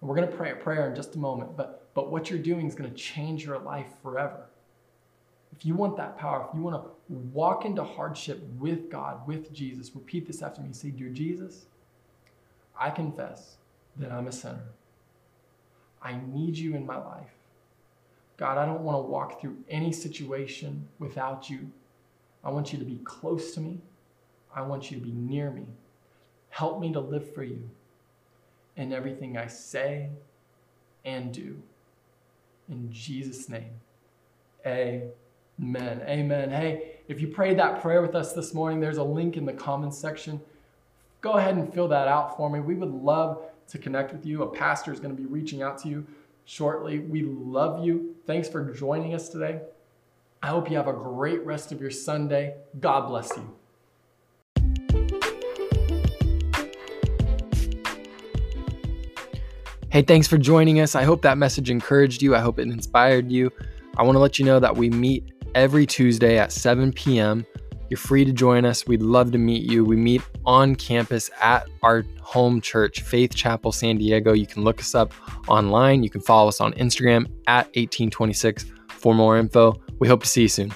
And 0.01 0.09
we're 0.09 0.15
going 0.15 0.29
to 0.29 0.35
pray 0.35 0.51
a 0.51 0.55
prayer 0.55 0.89
in 0.89 0.95
just 0.95 1.15
a 1.15 1.19
moment, 1.19 1.55
but, 1.55 1.87
but 1.93 2.11
what 2.11 2.29
you're 2.29 2.39
doing 2.39 2.67
is 2.67 2.75
going 2.75 2.89
to 2.89 2.95
change 2.95 3.45
your 3.45 3.59
life 3.59 3.87
forever. 4.01 4.47
If 5.55 5.65
you 5.65 5.75
want 5.75 5.97
that 5.97 6.17
power, 6.17 6.45
if 6.47 6.55
you 6.55 6.61
want 6.61 6.83
to 6.83 6.89
walk 7.31 7.65
into 7.65 7.83
hardship 7.83 8.41
with 8.57 8.89
God, 8.89 9.25
with 9.27 9.53
Jesus, 9.53 9.91
repeat 9.93 10.25
this 10.25 10.41
after 10.41 10.61
me. 10.61 10.73
Say, 10.73 10.89
Dear 10.89 11.09
Jesus, 11.09 11.65
I 12.77 12.89
confess 12.89 13.57
that 13.97 14.11
I'm 14.11 14.27
a 14.27 14.31
sinner. 14.31 14.63
I 16.01 16.19
need 16.33 16.57
you 16.57 16.75
in 16.75 16.85
my 16.85 16.97
life. 16.97 17.29
God, 18.37 18.57
I 18.57 18.65
don't 18.65 18.81
want 18.81 18.97
to 18.97 19.09
walk 19.09 19.39
through 19.39 19.57
any 19.69 19.91
situation 19.91 20.87
without 20.99 21.49
you. 21.49 21.71
I 22.43 22.49
want 22.49 22.73
you 22.73 22.79
to 22.79 22.85
be 22.85 22.99
close 23.05 23.53
to 23.53 23.61
me. 23.61 23.79
I 24.55 24.61
want 24.61 24.91
you 24.91 24.97
to 24.97 25.03
be 25.03 25.11
near 25.11 25.51
me. 25.51 25.65
Help 26.49 26.79
me 26.79 26.93
to 26.93 26.99
live 26.99 27.33
for 27.33 27.43
you 27.43 27.69
in 28.75 28.93
everything 28.93 29.37
I 29.37 29.47
say 29.47 30.09
and 31.05 31.33
do. 31.33 31.61
In 32.69 32.91
Jesus' 32.91 33.49
name, 33.49 33.71
amen. 34.65 35.11
Amen. 35.59 36.49
Hey, 36.49 36.93
if 37.07 37.19
you 37.19 37.27
prayed 37.27 37.59
that 37.59 37.81
prayer 37.81 38.01
with 38.01 38.15
us 38.15 38.33
this 38.33 38.53
morning, 38.53 38.79
there's 38.79 38.97
a 38.97 39.03
link 39.03 39.35
in 39.35 39.45
the 39.45 39.53
comments 39.53 39.97
section. 39.97 40.39
Go 41.21 41.33
ahead 41.33 41.55
and 41.55 41.73
fill 41.73 41.87
that 41.89 42.07
out 42.07 42.37
for 42.37 42.49
me. 42.49 42.59
We 42.59 42.75
would 42.75 42.91
love 42.91 43.41
to 43.69 43.77
connect 43.77 44.13
with 44.13 44.25
you. 44.25 44.43
A 44.43 44.47
pastor 44.47 44.93
is 44.93 44.99
going 44.99 45.15
to 45.15 45.21
be 45.21 45.27
reaching 45.27 45.61
out 45.61 45.77
to 45.79 45.89
you 45.89 46.05
shortly. 46.45 46.99
We 46.99 47.23
love 47.23 47.83
you. 47.83 48.15
Thanks 48.25 48.47
for 48.47 48.73
joining 48.73 49.13
us 49.13 49.29
today. 49.29 49.61
I 50.41 50.47
hope 50.47 50.69
you 50.69 50.77
have 50.77 50.87
a 50.87 50.93
great 50.93 51.45
rest 51.45 51.71
of 51.71 51.81
your 51.81 51.91
Sunday. 51.91 52.55
God 52.79 53.07
bless 53.07 53.35
you. 53.37 53.55
Hey, 59.93 60.01
thanks 60.01 60.27
for 60.27 60.39
joining 60.39 60.79
us. 60.79 60.95
I 60.95 61.03
hope 61.03 61.21
that 61.21 61.37
message 61.37 61.69
encouraged 61.69 62.23
you. 62.23 62.35
I 62.35 62.39
hope 62.39 62.57
it 62.57 62.63
inspired 62.63 63.31
you. 63.31 63.51
I 63.95 64.01
want 64.01 64.15
to 64.15 64.19
let 64.19 64.39
you 64.39 64.45
know 64.45 64.59
that 64.59 64.75
we 64.75 64.89
meet 64.89 65.23
every 65.53 65.85
Tuesday 65.85 66.39
at 66.39 66.51
7 66.51 66.91
p.m. 66.93 67.45
You're 67.91 67.99
free 67.99 68.25
to 68.25 68.31
join 68.31 68.65
us. 68.65 68.87
We'd 68.87 69.03
love 69.03 69.31
to 69.33 69.37
meet 69.37 69.71
you. 69.71 69.85
We 69.85 69.95
meet 69.95 70.23
on 70.47 70.73
campus 70.73 71.29
at 71.39 71.67
our 71.83 72.03
home 72.21 72.59
church, 72.59 73.01
Faith 73.01 73.35
Chapel 73.35 73.71
San 73.71 73.99
Diego. 73.99 74.33
You 74.33 74.47
can 74.47 74.63
look 74.63 74.79
us 74.79 74.95
up 74.95 75.13
online. 75.47 76.01
You 76.01 76.09
can 76.09 76.21
follow 76.21 76.47
us 76.47 76.59
on 76.59 76.73
Instagram 76.73 77.27
at 77.45 77.67
1826 77.75 78.65
for 78.87 79.13
more 79.13 79.37
info. 79.37 79.79
We 79.99 80.07
hope 80.07 80.23
to 80.23 80.27
see 80.27 80.41
you 80.41 80.47
soon. 80.47 80.73